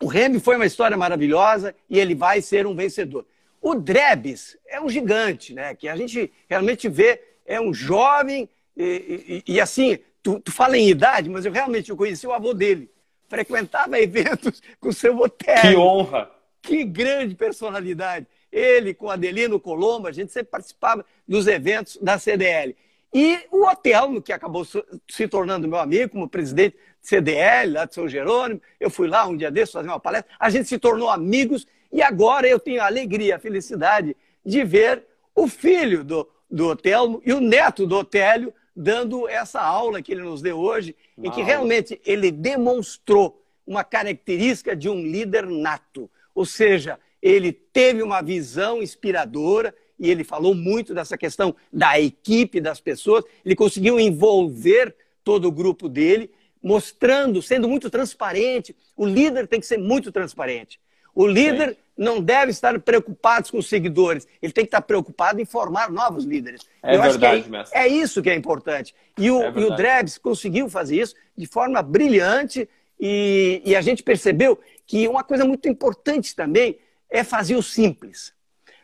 [0.01, 3.25] o Remy foi uma história maravilhosa e ele vai ser um vencedor.
[3.61, 5.75] O Drebs é um gigante, né?
[5.75, 10.77] Que a gente realmente vê, é um jovem e, e, e assim, tu, tu fala
[10.77, 12.91] em idade, mas eu realmente eu conheci o avô dele.
[13.29, 15.61] Frequentava eventos com seu hotel.
[15.61, 16.31] Que honra!
[16.61, 18.27] Que grande personalidade.
[18.55, 22.77] Ele com Adelino Colombo, a gente sempre participava dos eventos da CDL.
[23.13, 27.95] E o Otelmo, que acabou se tornando meu amigo como presidente de CDL, lá de
[27.95, 31.11] São Jerônimo, eu fui lá um dia desses fazer uma palestra, a gente se tornou
[31.11, 36.69] amigos e agora eu tenho a alegria, a felicidade de ver o filho do, do
[36.69, 41.31] Otelmo e o neto do Otélio dando essa aula que ele nos deu hoje, em
[41.31, 46.11] que realmente ele demonstrou uma característica de um líder nato.
[46.35, 52.61] Ou seja, ele teve uma visão inspiradora e ele falou muito dessa questão da equipe,
[52.61, 53.25] das pessoas.
[53.43, 54.95] Ele conseguiu envolver
[55.25, 56.31] todo o grupo dele,
[56.63, 58.77] mostrando, sendo muito transparente.
[58.95, 60.79] O líder tem que ser muito transparente.
[61.15, 61.77] O líder Sim.
[61.97, 66.25] não deve estar preocupado com os seguidores, ele tem que estar preocupado em formar novos
[66.25, 66.61] líderes.
[66.83, 68.95] É Eu verdade, acho que é, é, isso que é importante.
[69.17, 72.69] E o, é e o Drebs conseguiu fazer isso de forma brilhante
[73.01, 76.79] e, e a gente percebeu que uma coisa muito importante também
[77.15, 78.35] é fazer o simples.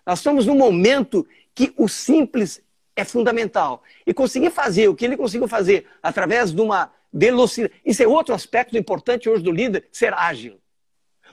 [0.07, 2.63] Nós estamos num momento que o simples
[2.95, 3.83] é fundamental.
[4.07, 7.75] E conseguir fazer o que ele conseguiu fazer através de uma velocidade.
[7.85, 10.61] Isso é outro aspecto importante hoje do líder, ser ágil.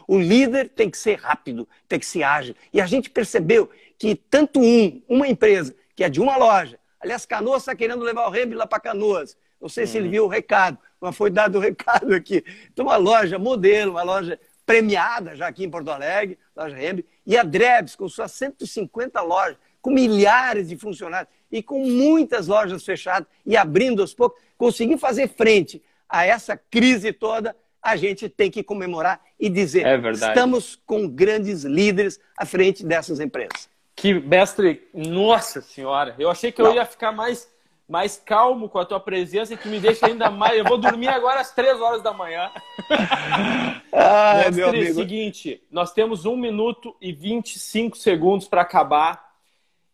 [0.07, 2.55] O líder tem que ser rápido, tem que ser ágil.
[2.73, 7.27] E a gente percebeu que tanto um, uma empresa, que é de uma loja, aliás,
[7.27, 9.37] Canoas está querendo levar o Rembi lá para Canoas.
[9.61, 9.89] Não sei uhum.
[9.89, 10.11] se ele uhum.
[10.11, 12.43] viu o recado, mas foi dado o recado aqui.
[12.73, 17.37] Então, uma loja modelo, uma loja premiada já aqui em Porto Alegre, loja Rembi, e
[17.37, 23.27] a Drebs, com suas 150 lojas, com milhares de funcionários e com muitas lojas fechadas
[23.45, 28.61] e abrindo aos poucos, conseguir fazer frente a essa crise toda a gente tem que
[28.61, 33.69] comemorar e dizer: é estamos com grandes líderes à frente dessas empresas.
[33.95, 36.75] Que mestre, nossa senhora, eu achei que eu Não.
[36.75, 37.49] ia ficar mais,
[37.87, 40.57] mais calmo com a tua presença e que me deixa ainda mais.
[40.57, 42.51] Eu vou dormir agora às três horas da manhã.
[43.93, 44.93] Ai, mestre, meu amigo.
[44.93, 49.27] seguinte, nós temos um minuto e 25 segundos para acabar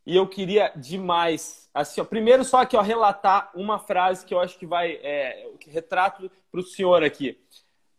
[0.05, 4.39] e eu queria demais, assim, ó, primeiro só aqui, ó, relatar uma frase que eu
[4.39, 7.39] acho que vai, é, que retrato para o senhor aqui.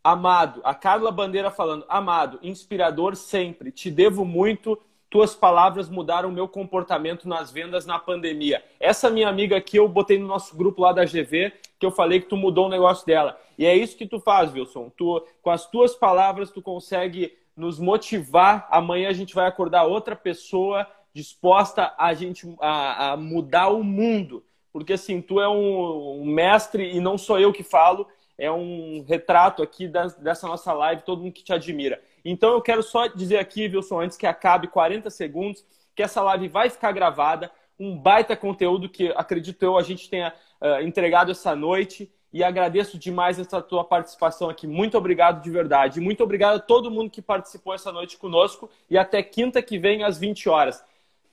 [0.02, 4.78] Amado, a Carla Bandeira falando, amado, inspirador sempre, te devo muito,
[5.14, 8.64] tuas palavras mudaram meu comportamento nas vendas na pandemia.
[8.80, 12.18] Essa minha amiga aqui eu botei no nosso grupo lá da GV, que eu falei
[12.18, 13.38] que tu mudou o negócio dela.
[13.56, 14.90] E é isso que tu faz, Wilson.
[14.96, 18.66] Tu, com as tuas palavras, tu consegue nos motivar.
[18.68, 24.42] Amanhã a gente vai acordar outra pessoa disposta a gente a, a mudar o mundo.
[24.72, 29.04] Porque assim, tu é um, um mestre e não sou eu que falo é um
[29.06, 29.88] retrato aqui
[30.18, 32.02] dessa nossa live, todo mundo que te admira.
[32.24, 35.64] Então eu quero só dizer aqui, Wilson, antes que acabe 40 segundos,
[35.94, 40.32] que essa live vai ficar gravada, um baita conteúdo que acredito eu a gente tenha
[40.60, 44.66] uh, entregado essa noite e agradeço demais essa tua participação aqui.
[44.66, 46.00] Muito obrigado de verdade.
[46.00, 50.02] Muito obrigado a todo mundo que participou essa noite conosco e até quinta que vem
[50.02, 50.82] às 20 horas.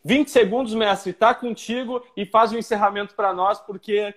[0.04, 4.14] 20 segundos, mestre, tá contigo e faz o um encerramento para nós, porque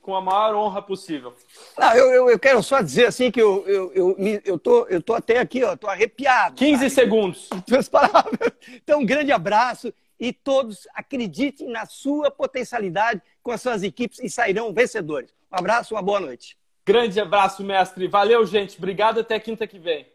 [0.00, 1.34] com a maior honra possível.
[1.78, 5.02] Não, eu, eu, eu, quero só dizer assim que eu, eu, eu, eu, tô, eu
[5.02, 6.56] tô até aqui, ó, tô arrepiado.
[6.56, 6.90] 15 tá?
[6.90, 7.48] segundos.
[7.66, 8.52] Tuas palavras.
[8.74, 14.28] Então, um grande abraço e todos acreditem na sua potencialidade com as suas equipes e
[14.28, 15.32] sairão vencedores.
[15.50, 16.56] Um abraço, uma boa noite.
[16.84, 18.08] Grande abraço, mestre.
[18.08, 18.76] Valeu, gente.
[18.78, 19.20] Obrigado.
[19.20, 20.06] Até quinta que vem.